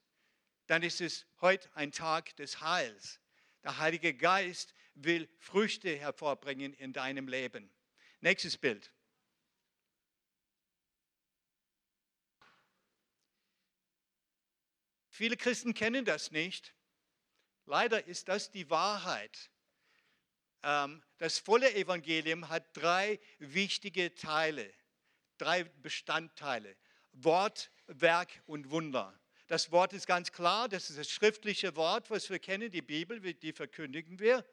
[0.67, 3.21] dann ist es heute ein Tag des Heils.
[3.63, 7.71] Der Heilige Geist will Früchte hervorbringen in deinem Leben.
[8.21, 8.93] Nächstes Bild.
[15.09, 16.75] Viele Christen kennen das nicht.
[17.67, 19.51] Leider ist das die Wahrheit.
[20.63, 24.73] Ähm, das volle Evangelium hat drei wichtige Teile,
[25.39, 26.77] drei Bestandteile.
[27.13, 29.19] Wort, Werk und Wunder.
[29.47, 33.21] Das Wort ist ganz klar, das ist das schriftliche Wort, was wir kennen, die Bibel,
[33.35, 34.45] die verkündigen wir.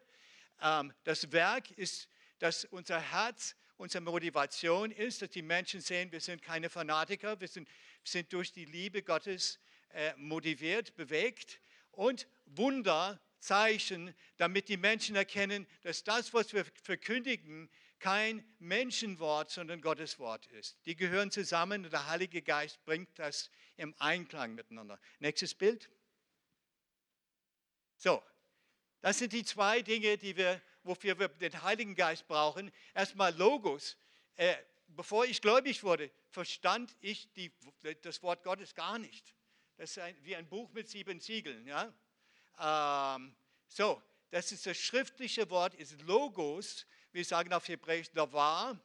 [0.61, 6.19] Ähm, das Werk ist, dass unser Herz, unsere Motivation ist, dass die Menschen sehen, wir
[6.19, 7.69] sind keine Fanatiker, wir sind,
[8.03, 11.61] sind durch die Liebe Gottes äh, motiviert, bewegt.
[11.91, 17.69] Und Wunder Zeichen, damit die Menschen erkennen, dass das, was wir verkündigen,
[17.99, 20.77] kein Menschenwort, sondern Gottes Wort ist.
[20.85, 24.99] Die gehören zusammen und der Heilige Geist bringt das im Einklang miteinander.
[25.19, 25.89] Nächstes Bild.
[27.97, 28.23] So,
[29.01, 32.71] das sind die zwei Dinge, die wir, wofür wir den Heiligen Geist brauchen.
[32.93, 33.97] Erstmal Logos.
[34.35, 34.55] Äh,
[34.87, 37.51] bevor ich gläubig wurde, verstand ich die,
[38.01, 39.35] das Wort Gottes gar nicht.
[39.77, 41.65] Das ist ein, wie ein Buch mit sieben Siegeln.
[41.67, 41.93] Ja?
[43.15, 43.35] Ähm,
[43.67, 44.01] so,
[44.31, 46.85] das ist das schriftliche Wort, ist Logos.
[47.11, 48.79] Wir sagen auf Hebräisch Davar.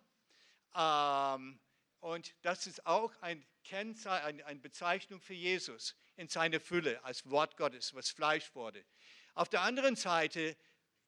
[0.75, 1.61] Ähm,
[2.01, 7.59] und das ist auch ein Kennzeichen, eine Bezeichnung für Jesus in seiner Fülle als Wort
[7.59, 8.83] Gottes, was Fleisch wurde.
[9.35, 10.57] Auf der anderen Seite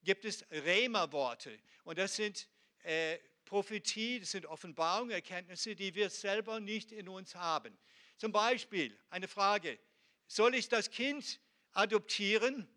[0.03, 1.59] gibt es Rema-Worte.
[1.85, 2.49] Und das sind
[2.83, 7.79] äh, Prophetie, das sind Offenbarungen, Erkenntnisse, die wir selber nicht in uns haben.
[8.19, 9.79] Zum Beispiel eine Frage,
[10.27, 11.41] soll ich das Kind
[11.73, 12.69] adoptieren?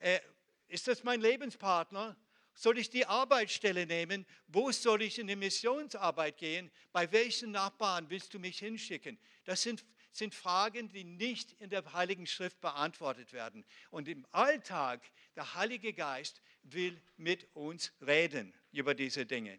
[0.00, 0.18] Äh,
[0.66, 2.16] ist das mein Lebenspartner?
[2.54, 4.26] Soll ich die Arbeitsstelle nehmen?
[4.46, 6.70] Wo soll ich in die Missionsarbeit gehen?
[6.92, 9.18] Bei welchen Nachbarn willst du mich hinschicken?
[9.44, 13.64] Das sind, sind Fragen, die nicht in der Heiligen Schrift beantwortet werden.
[13.90, 15.00] Und im Alltag,
[15.36, 19.58] der Heilige Geist will mit uns reden über diese Dinge.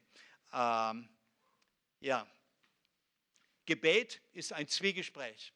[0.54, 1.10] Ähm,
[2.00, 2.28] ja,
[3.66, 5.54] Gebet ist ein Zwiegespräch,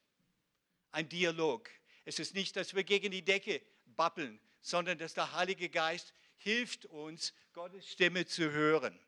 [0.92, 1.70] ein Dialog.
[2.06, 6.14] Es ist nicht, dass wir gegen die Decke babbeln, sondern dass der Heilige Geist
[6.46, 9.00] hilft uns, Gottes Stimme zu hören.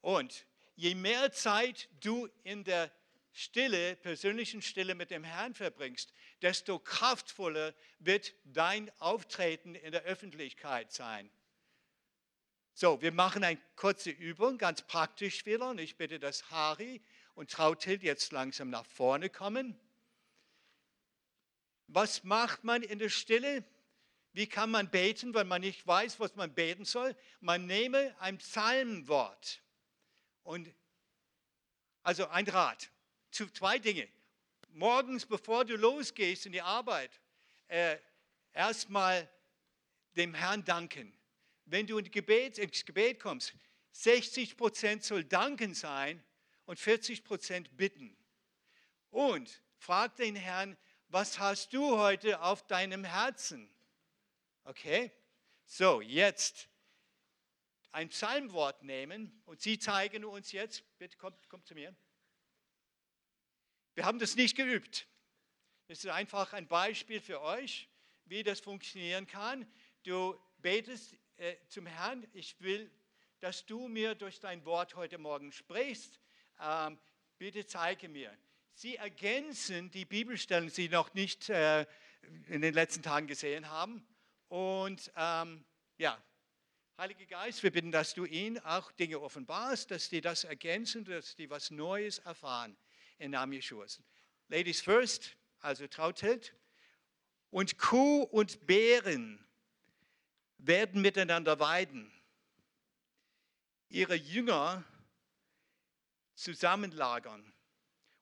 [0.00, 2.90] Und je mehr Zeit du in der
[3.30, 10.90] Stille, persönlichen Stille mit dem Herrn verbringst, desto kraftvoller wird dein Auftreten in der Öffentlichkeit
[10.92, 11.30] sein.
[12.74, 15.70] So, wir machen eine kurze Übung, ganz praktisch wieder.
[15.70, 17.00] Und ich bitte, dass Harry
[17.36, 19.78] und Trautild jetzt langsam nach vorne kommen.
[21.86, 23.62] Was macht man in der Stille?
[24.32, 27.14] Wie kann man beten, wenn man nicht weiß, was man beten soll?
[27.40, 29.62] Man nehme ein Psalmwort
[30.42, 30.72] und
[32.02, 32.90] also ein Rat
[33.30, 34.08] zu zwei Dinge.
[34.70, 37.20] Morgens, bevor du losgehst in die Arbeit,
[37.68, 37.98] äh,
[38.52, 39.28] erstmal
[40.16, 41.12] dem Herrn danken.
[41.66, 43.54] Wenn du in Gebet, ins Gebet kommst,
[43.92, 46.22] 60 Prozent soll Danken sein
[46.64, 48.16] und 40 Prozent bitten.
[49.10, 50.76] Und frag den Herrn,
[51.08, 53.68] was hast du heute auf deinem Herzen?
[54.64, 55.12] Okay?
[55.64, 56.68] So, jetzt
[57.92, 61.94] ein Psalmwort nehmen und Sie zeigen uns jetzt, bitte kommt, kommt zu mir.
[63.94, 65.06] Wir haben das nicht geübt.
[65.88, 67.88] Das ist einfach ein Beispiel für euch,
[68.24, 69.70] wie das funktionieren kann.
[70.04, 72.90] Du betest äh, zum Herrn, ich will,
[73.40, 76.20] dass du mir durch dein Wort heute Morgen sprichst.
[76.60, 76.98] Ähm,
[77.36, 78.36] bitte zeige mir.
[78.74, 81.84] Sie ergänzen die Bibelstellen, die Sie noch nicht äh,
[82.46, 84.06] in den letzten Tagen gesehen haben.
[84.52, 85.64] Und ähm,
[85.96, 86.22] ja,
[86.98, 91.34] Heiliger Geist, wir bitten, dass du ihnen auch Dinge offenbarst, dass die das ergänzen, dass
[91.36, 92.76] die was Neues erfahren
[93.16, 94.02] im Namen Jeschuas.
[94.48, 96.54] Ladies first, also Trautelt.
[97.48, 99.42] Und Kuh und Bären
[100.58, 102.12] werden miteinander weiden.
[103.88, 104.84] Ihre Jünger
[106.34, 107.54] zusammenlagern.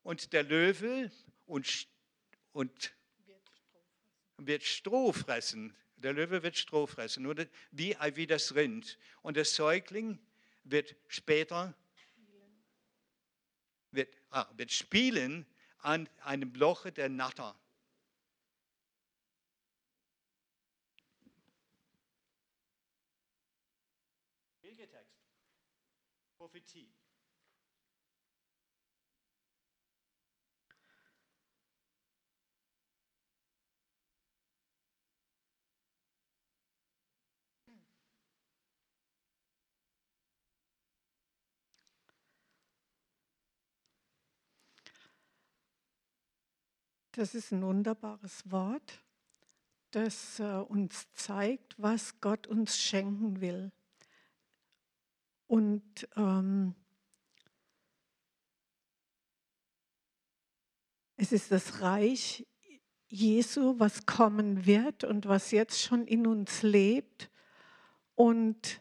[0.05, 1.11] Und der Löwe
[1.47, 1.89] und,
[2.53, 2.95] und
[4.37, 5.77] wird Stroh fressen.
[6.03, 7.37] Der Löwe wird Stroh fressen, nur
[7.71, 8.99] wie, wie das Rind.
[9.23, 10.19] Und der Säugling
[10.65, 11.75] wird später
[13.93, 15.47] wird, ah, wird spielen
[15.79, 17.59] an einem Loche der Natter.
[24.91, 25.15] Text.
[26.37, 27.00] Prophetie.
[47.21, 49.05] Das ist ein wunderbares Wort,
[49.91, 53.73] das äh, uns zeigt, was Gott uns schenken will.
[55.47, 56.75] Und ähm,
[61.19, 62.47] es ist das Reich
[63.11, 67.31] Jesu, was kommen wird und was jetzt schon in uns lebt.
[68.15, 68.81] Und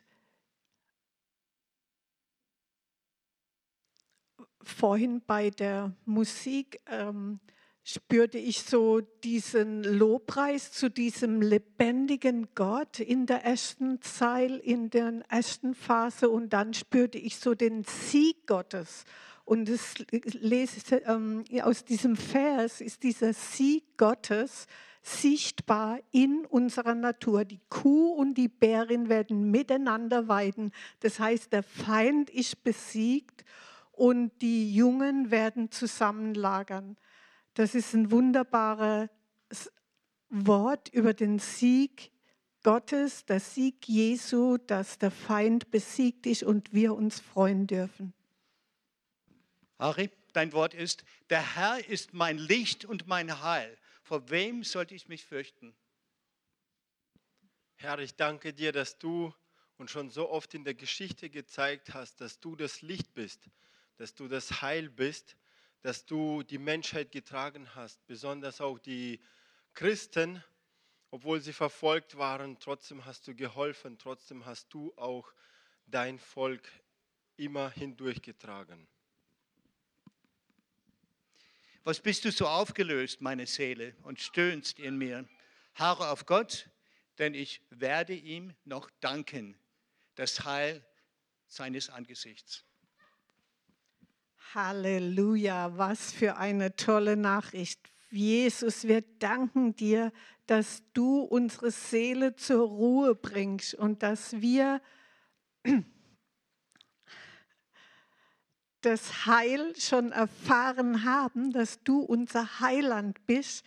[4.62, 7.42] vorhin bei der Musik ähm,
[7.90, 15.24] spürte ich so diesen Lobpreis zu diesem lebendigen Gott in der ersten Zeil, in der
[15.28, 19.06] ersten Phase und dann spürte ich so den Sieg Gottes.
[19.44, 24.68] Und es lese, ähm, aus diesem Vers ist dieser Sieg Gottes
[25.02, 27.44] sichtbar in unserer Natur.
[27.46, 30.72] Die Kuh und die Bärin werden miteinander weiden.
[31.00, 33.44] Das heißt, der Feind ist besiegt
[33.92, 36.96] und die Jungen werden zusammenlagern.
[37.60, 39.10] Das ist ein wunderbares
[40.30, 42.10] Wort über den Sieg
[42.64, 48.14] Gottes, der Sieg Jesu, dass der Feind besiegt ist und wir uns freuen dürfen.
[49.78, 53.78] Harry, dein Wort ist, der Herr ist mein Licht und mein Heil.
[54.04, 55.76] Vor wem sollte ich mich fürchten?
[57.76, 59.34] Herr, ich danke dir, dass du
[59.76, 63.50] uns schon so oft in der Geschichte gezeigt hast, dass du das Licht bist,
[63.98, 65.36] dass du das Heil bist
[65.82, 69.22] dass du die Menschheit getragen hast, besonders auch die
[69.74, 70.44] Christen,
[71.12, 75.32] obwohl sie verfolgt waren, trotzdem hast du geholfen, trotzdem hast du auch
[75.88, 76.70] dein Volk
[77.38, 78.88] immer hindurchgetragen.
[81.84, 85.28] Was bist du so aufgelöst, meine Seele, und stöhnst in mir?
[85.76, 86.70] Harre auf Gott,
[87.18, 89.58] denn ich werde ihm noch danken,
[90.16, 90.86] das Heil
[91.48, 92.66] seines Angesichts.
[94.56, 97.80] Halleluja, was für eine tolle Nachricht.
[98.10, 100.12] Jesus, wir danken dir,
[100.48, 104.82] dass du unsere Seele zur Ruhe bringst und dass wir
[108.82, 113.64] das Heil schon erfahren haben, dass du unser Heiland bist,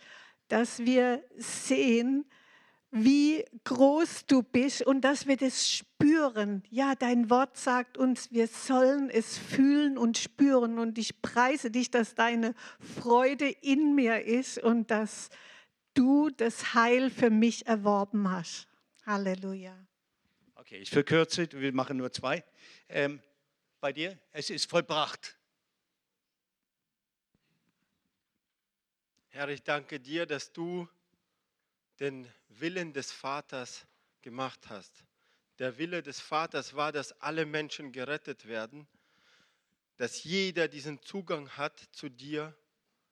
[0.49, 2.25] dass wir sehen,
[2.95, 6.61] wie groß du bist und dass wir das spüren.
[6.69, 10.77] Ja, dein Wort sagt uns, wir sollen es fühlen und spüren.
[10.77, 15.29] Und ich preise dich, dass deine Freude in mir ist und dass
[15.95, 18.67] du das Heil für mich erworben hast.
[19.07, 19.75] Halleluja.
[20.53, 22.43] Okay, ich verkürze, wir machen nur zwei.
[22.89, 23.19] Ähm,
[23.79, 25.35] bei dir, es ist vollbracht.
[29.29, 30.87] Herr, ich danke dir, dass du
[31.99, 33.85] den Willen des Vaters
[34.21, 35.03] gemacht hast.
[35.59, 38.87] Der Wille des Vaters war, dass alle Menschen gerettet werden,
[39.97, 42.55] dass jeder diesen Zugang hat zu dir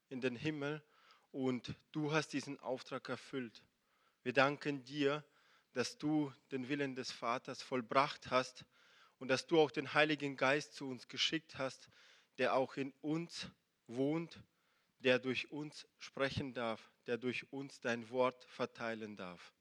[0.10, 0.84] in den Himmel
[1.32, 3.62] und du hast diesen Auftrag erfüllt.
[4.24, 5.24] Wir danken dir,
[5.74, 8.66] dass du den Willen des Vaters vollbracht hast
[9.20, 11.88] und dass du auch den Heiligen Geist zu uns geschickt hast,
[12.38, 13.48] der auch in uns
[13.88, 14.40] wohnt,
[15.00, 19.54] der durch uns sprechen darf, der durch uns dein Wort verteilen darf.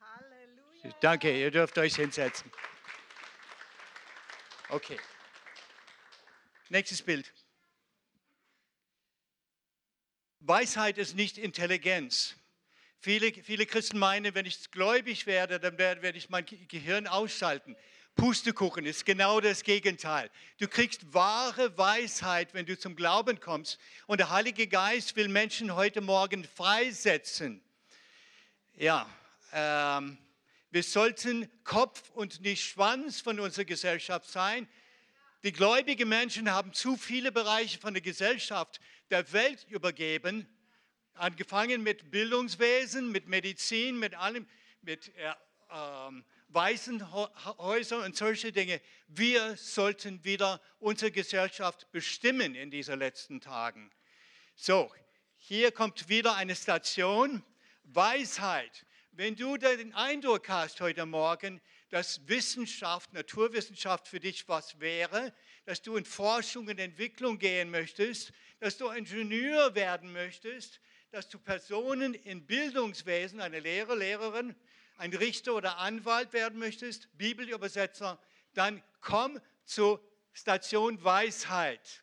[0.00, 0.96] Halleluja.
[1.00, 2.50] Danke, ihr dürft euch hinsetzen.
[4.68, 4.98] Okay.
[6.68, 7.32] Nächstes Bild.
[10.40, 12.36] Weisheit ist nicht Intelligenz.
[12.98, 17.76] Viele, viele Christen meinen, wenn ich gläubig werde, dann werde ich mein Gehirn ausschalten.
[18.16, 20.30] Pustekuchen ist genau das Gegenteil.
[20.58, 23.78] Du kriegst wahre Weisheit, wenn du zum Glauben kommst.
[24.06, 27.62] Und der Heilige Geist will Menschen heute Morgen freisetzen.
[28.74, 29.06] Ja,
[29.52, 30.16] ähm,
[30.70, 34.66] wir sollten Kopf und nicht Schwanz von unserer Gesellschaft sein.
[35.44, 38.80] Die gläubigen Menschen haben zu viele Bereiche von der Gesellschaft
[39.10, 40.48] der Welt übergeben,
[41.12, 44.46] angefangen mit Bildungswesen, mit Medizin, mit allem,
[44.80, 45.34] mit äh,
[45.70, 48.80] ähm, Waisenhäuser und solche Dinge.
[49.08, 53.90] Wir sollten wieder unsere Gesellschaft bestimmen in diesen letzten Tagen.
[54.54, 54.92] So,
[55.36, 57.42] hier kommt wieder eine Station.
[57.84, 58.84] Weisheit.
[59.12, 61.60] Wenn du den Eindruck hast heute Morgen,
[61.90, 65.32] dass Wissenschaft, Naturwissenschaft für dich was wäre,
[65.64, 71.38] dass du in Forschung und Entwicklung gehen möchtest, dass du Ingenieur werden möchtest, dass du
[71.38, 74.56] Personen im Bildungswesen, eine Lehrer, Lehrerin,
[74.96, 78.18] ein Richter oder Anwalt werden möchtest, Bibelübersetzer,
[78.54, 80.02] dann komm zur
[80.32, 82.02] Station Weisheit.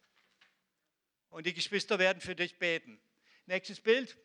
[1.29, 2.99] Und die Geschwister werden für dich beten.
[3.45, 4.17] Nächstes Bild.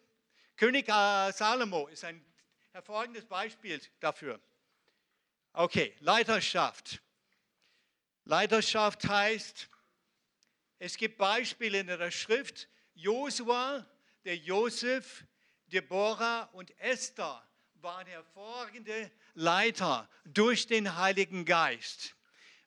[0.57, 2.25] König äh, Salomo ist ein
[2.73, 4.41] hervorragendes Beispiel dafür.
[5.53, 7.01] Okay, Leiterschaft.
[8.25, 9.69] Leiterschaft heißt,
[10.79, 12.69] es gibt Beispiele in der Schrift.
[12.95, 13.87] Josua,
[14.25, 15.25] der Josef,
[15.67, 17.48] Deborah und Esther
[17.83, 22.17] waren hervorragende Leiter durch den Heiligen Geist.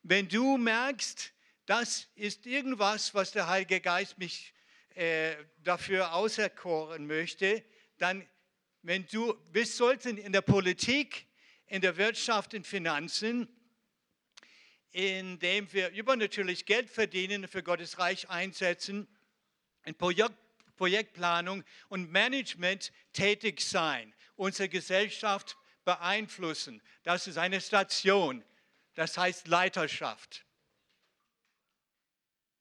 [0.04, 1.34] Wenn du merkst,
[1.66, 4.54] das ist irgendwas, was der Heilige Geist mich
[4.96, 7.64] äh, dafür auserkoren möchte,
[7.98, 8.26] dann,
[8.84, 11.28] wenn du, wir sollten in der Politik,
[11.68, 13.50] in der Wirtschaft, in Finanzen,
[14.92, 19.08] indem wir übernatürlich Geld verdienen, für Gottes Reich einsetzen,
[19.84, 20.36] in Projekt,
[20.78, 25.56] Projektplanung und Management tätig sein unsere Gesellschaft
[25.86, 26.82] beeinflussen.
[27.04, 28.44] Das ist eine Station,
[28.96, 30.48] das heißt Leiterschaft.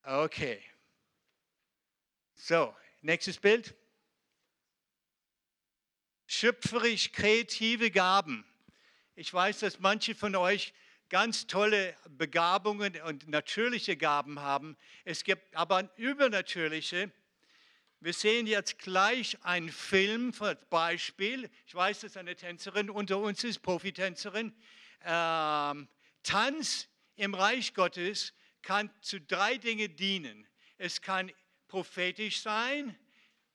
[0.03, 0.63] Okay.
[2.35, 3.75] So, nächstes Bild.
[6.27, 8.45] Schöpferisch kreative Gaben.
[9.15, 10.75] Ich weiß, dass manche von euch
[11.09, 14.77] ganz tolle Begabungen und natürliche Gaben haben.
[15.05, 17.11] Es gibt aber übernatürliche,
[18.03, 20.33] wir sehen jetzt gleich einen Film,
[20.71, 21.51] Beispiel.
[21.67, 24.55] Ich weiß, dass eine Tänzerin unter uns ist, Profitänzerin.
[25.05, 25.87] Ähm,
[26.23, 28.33] Tanz im Reich Gottes
[28.63, 30.49] kann zu drei Dingen dienen.
[30.79, 31.31] Es kann
[31.69, 32.97] prophetisch sein,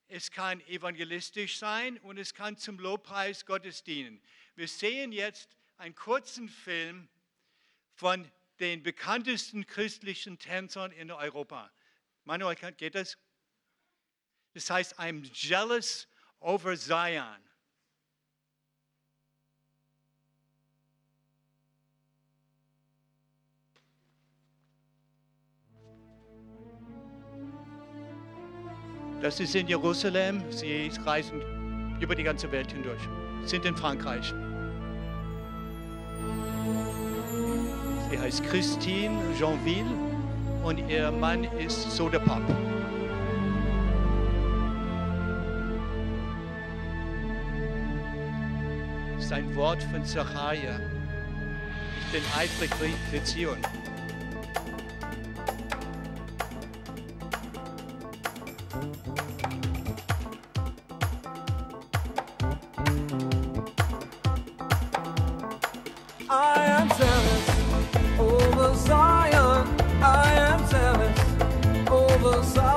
[0.08, 4.22] es kann evangelistisch sein und es kann zum Lobpreis Gottes dienen.
[4.54, 7.10] Wir sehen jetzt einen kurzen Film
[7.96, 11.72] von den bekanntesten christlichen Tänzern in Europa.
[12.26, 13.18] Manuel, geht das?
[14.56, 16.08] Das heißt, I'm jealous
[16.40, 17.26] over Zion.
[29.22, 30.50] Das ist in Jerusalem.
[30.50, 31.42] Sie reisen
[32.00, 33.02] über die ganze Welt hindurch.
[33.44, 34.34] Sind in Frankreich.
[38.10, 39.92] Sie heißt Christine Jeanville
[40.64, 42.44] und ihr Mann ist Soda Pop.
[49.26, 50.80] sein Wort von Zachariah.
[52.00, 52.70] Ich bin eifrig
[53.10, 53.58] für Zion.
[68.20, 69.68] over Zion.
[70.02, 72.75] I am zealous over Zion.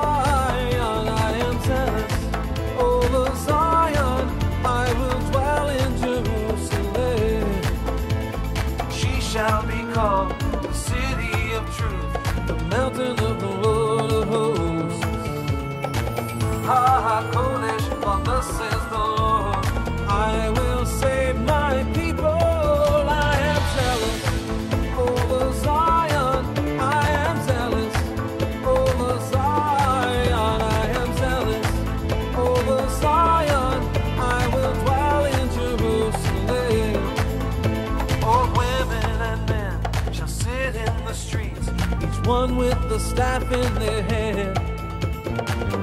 [43.19, 44.55] Staff in their hand.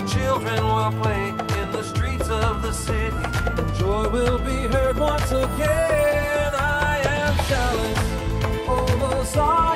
[0.08, 1.28] Children will play
[1.60, 3.14] in the streets of the city,
[3.78, 6.52] joy will be heard once again.
[6.54, 7.36] I am
[8.70, 9.66] over Zion.
[9.70, 9.75] I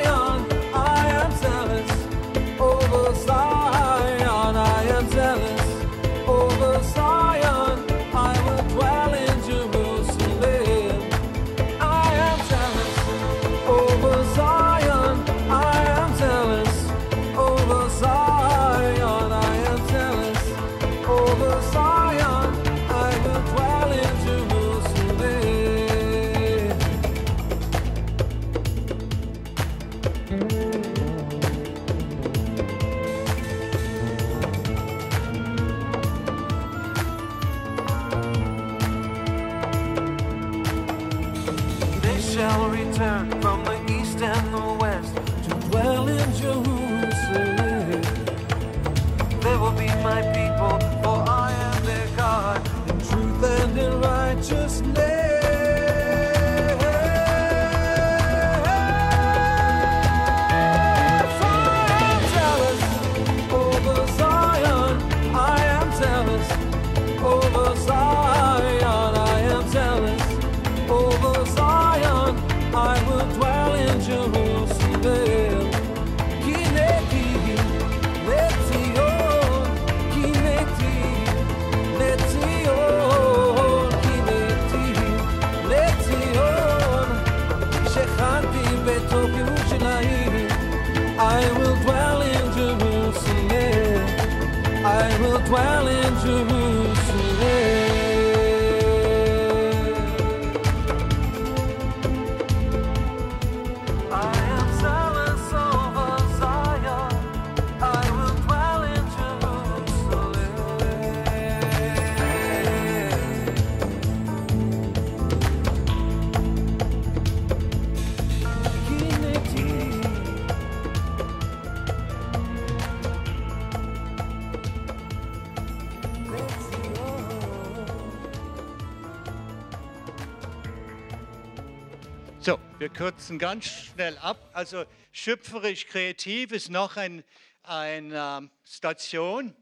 [132.81, 134.49] wir kürzen ganz schnell ab.
[134.55, 137.23] Also schöpferisch kreativ ist noch eine
[137.63, 139.55] ein, ähm, Station.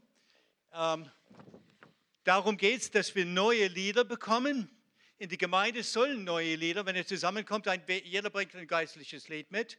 [0.73, 1.11] Ähm,
[2.23, 4.69] darum geht es, dass wir neue Lieder bekommen.
[5.17, 9.51] In die Gemeinde sollen neue Lieder, wenn ihr zusammenkommt, ein, jeder bringt ein geistliches Lied
[9.51, 9.77] mit.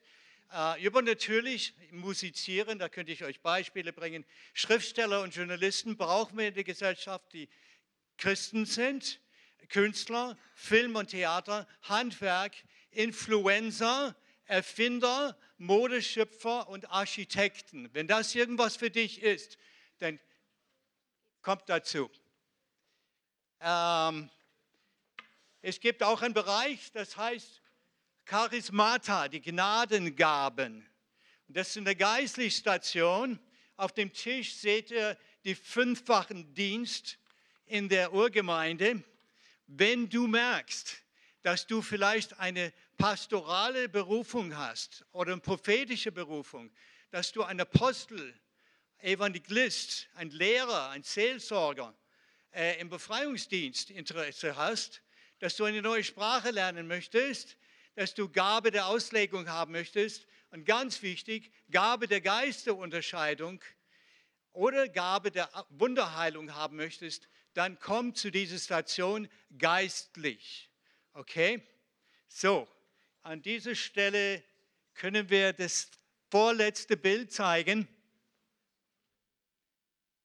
[0.53, 4.27] Äh, über natürlich musizieren, da könnte ich euch Beispiele bringen.
[4.53, 7.49] Schriftsteller und Journalisten brauchen wir in der Gesellschaft, die
[8.19, 9.19] Christen sind.
[9.71, 12.57] Künstler, Film und Theater, Handwerk,
[12.91, 17.89] Influencer, Erfinder, Modeschöpfer und Architekten.
[17.93, 19.59] Wenn das irgendwas für dich ist,
[19.99, 20.19] dann
[21.43, 22.11] kommt dazu.
[23.61, 24.31] Ähm,
[25.63, 27.61] es gibt auch einen Bereich, das heißt
[28.25, 30.89] Charismata, die Gnadengaben.
[31.49, 33.39] Das ist eine geistliche Station.
[33.77, 37.19] Auf dem Tisch seht ihr die fünffachen Dienst
[37.67, 39.03] in der Urgemeinde.
[39.67, 41.03] Wenn du merkst,
[41.43, 46.71] dass du vielleicht eine pastorale Berufung hast oder eine prophetische Berufung,
[47.11, 48.35] dass du ein Apostel,
[48.99, 51.95] Evangelist, ein Lehrer, ein Seelsorger
[52.53, 55.03] äh, im Befreiungsdienst Interesse hast,
[55.39, 57.57] dass du eine neue Sprache lernen möchtest,
[57.95, 63.63] dass du Gabe der Auslegung haben möchtest und ganz wichtig, Gabe der Geisterunterscheidung
[64.53, 70.70] oder Gabe der Wunderheilung haben möchtest, dann komm zu dieser Station geistlich.
[71.21, 71.63] Okay?
[72.29, 72.67] So,
[73.21, 74.43] an dieser Stelle
[74.95, 75.91] können wir das
[76.31, 77.87] vorletzte Bild zeigen,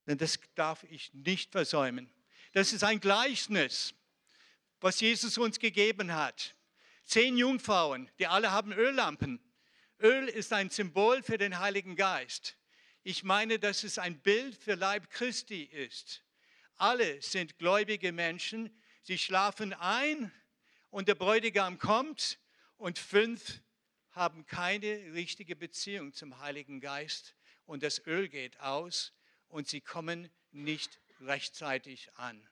[0.08, 2.10] denn das darf ich nicht versäumen.
[2.54, 3.94] Das ist ein Gleichnis,
[4.80, 6.56] was Jesus uns gegeben hat.
[7.04, 9.42] Zehn Jungfrauen, die alle haben Öllampen.
[10.00, 12.56] Öl ist ein Symbol für den Heiligen Geist.
[13.04, 16.24] Ich meine, dass es ein Bild für Leib Christi ist.
[16.78, 18.74] Alle sind gläubige Menschen.
[19.02, 20.32] Sie schlafen ein
[20.96, 22.40] und der Bräutigam kommt
[22.78, 23.60] und fünf
[24.12, 27.36] haben keine richtige Beziehung zum Heiligen Geist
[27.66, 29.12] und das Öl geht aus
[29.50, 32.48] und sie kommen nicht rechtzeitig an.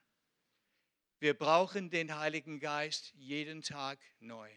[1.20, 4.52] Wir brauchen den Heiligen Geist jeden Tag neu.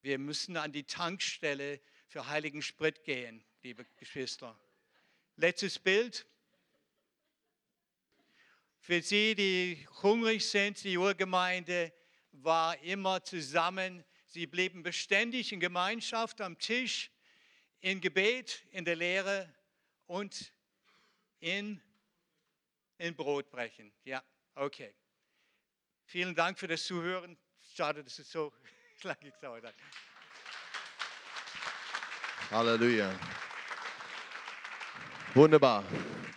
[0.00, 1.78] Wir müssen an die Tankstelle
[2.08, 4.58] für heiligen Sprit gehen, liebe Geschwister.
[5.36, 6.24] Letztes Bild.
[8.80, 11.92] Für Sie, die hungrig sind, die Urgemeinde
[12.32, 14.04] war immer zusammen.
[14.26, 17.10] Sie blieben beständig in Gemeinschaft am Tisch,
[17.80, 19.52] in Gebet, in der Lehre
[20.06, 20.52] und
[21.40, 21.80] in,
[22.98, 23.92] in Brotbrechen.
[24.04, 24.22] Ja,
[24.54, 24.94] okay.
[26.04, 27.36] Vielen Dank für das Zuhören.
[27.74, 28.52] Schade, dass es so
[29.02, 29.74] lange gedauert hat.
[32.50, 33.18] Halleluja.
[35.34, 35.84] Wunderbar.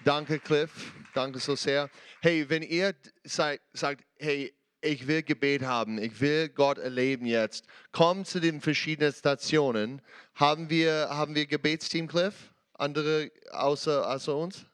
[0.04, 0.94] Danke, Cliff.
[1.14, 1.90] Danke so sehr.
[2.22, 4.54] Hey, wenn ihr sagt, hey,
[4.86, 10.02] ich will Gebet haben, ich will Gott erleben jetzt, kommt zu den verschiedenen Stationen.
[10.36, 12.54] Haben wir, haben wir Gebetsteam, Cliff?
[12.74, 14.66] Andere außer, außer uns?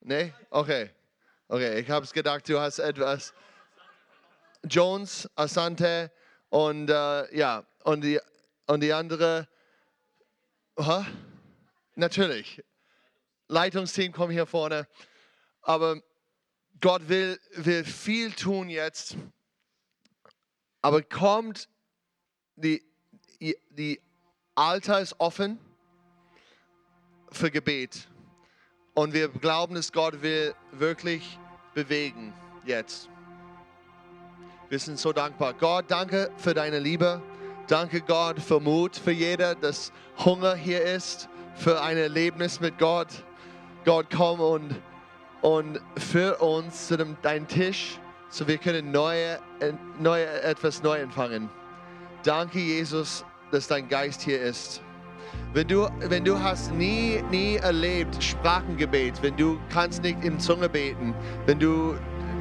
[0.00, 0.32] Nee?
[0.50, 0.90] Okay.
[1.46, 3.32] Okay, ich habe es gedacht, du hast etwas.
[4.64, 6.10] Jones, Asante
[6.48, 8.18] und äh, ja, und die,
[8.66, 9.46] und die andere.
[10.78, 11.04] Huh?
[11.94, 12.62] Natürlich.
[13.48, 14.88] Leitungsteam, komm hier vorne.
[15.60, 16.00] Aber
[16.80, 19.16] Gott will, will viel tun jetzt.
[20.82, 21.68] Aber kommt,
[22.56, 22.82] die,
[23.70, 24.00] die
[24.54, 25.58] Alter ist offen
[27.30, 28.08] für Gebet.
[28.94, 31.38] Und wir glauben, dass Gott will wirklich
[31.74, 32.32] bewegen
[32.64, 33.08] jetzt.
[34.68, 35.54] Wir sind so dankbar.
[35.54, 37.20] Gott, danke für deine Liebe.
[37.66, 39.90] Danke Gott für Mut für jeder, dass
[40.22, 43.08] Hunger hier ist, für ein Erlebnis mit Gott.
[43.84, 44.74] Gott, komm und,
[45.44, 48.00] und für uns zu dem, deinem Tisch,
[48.30, 49.38] so wir können neue,
[50.00, 51.50] neue, etwas neu empfangen.
[52.22, 54.80] Danke, Jesus, dass dein Geist hier ist.
[55.52, 60.66] Wenn du, wenn du hast nie, nie erlebt Sprachengebet, wenn du kannst nicht in Zunge
[60.66, 61.14] beten,
[61.44, 61.94] wenn du,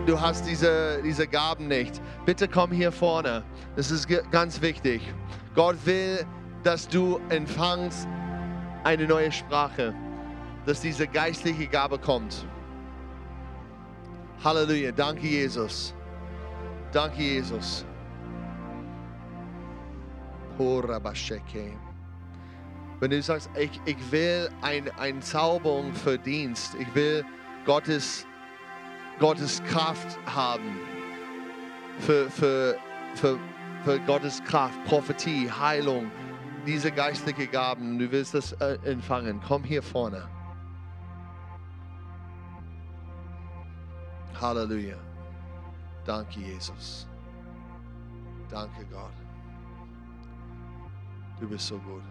[0.05, 3.43] du hast diese, diese Gaben nicht, bitte komm hier vorne.
[3.75, 5.01] Das ist ganz wichtig.
[5.55, 6.25] Gott will,
[6.63, 8.07] dass du empfangst
[8.85, 9.93] eine neue Sprache,
[10.65, 12.47] dass diese geistliche Gabe kommt.
[14.43, 14.91] Halleluja.
[14.91, 15.93] Danke, Jesus.
[16.91, 17.85] Danke, Jesus.
[22.99, 27.25] Wenn du sagst, ich, ich will ein, ein Zauberung für Dienst, ich will
[27.65, 28.25] Gottes,
[29.19, 30.79] Gottes Kraft haben,
[31.99, 32.77] für, für,
[33.15, 33.39] für,
[33.83, 36.11] für Gottes Kraft, Prophetie, Heilung,
[36.65, 40.29] diese geistliche Gaben, du willst das äh, empfangen, komm hier vorne.
[44.43, 44.97] Halleluja.
[46.05, 47.07] Danke, Jesus.
[48.49, 49.13] Danke, Gott.
[51.39, 52.03] Du bist so gut.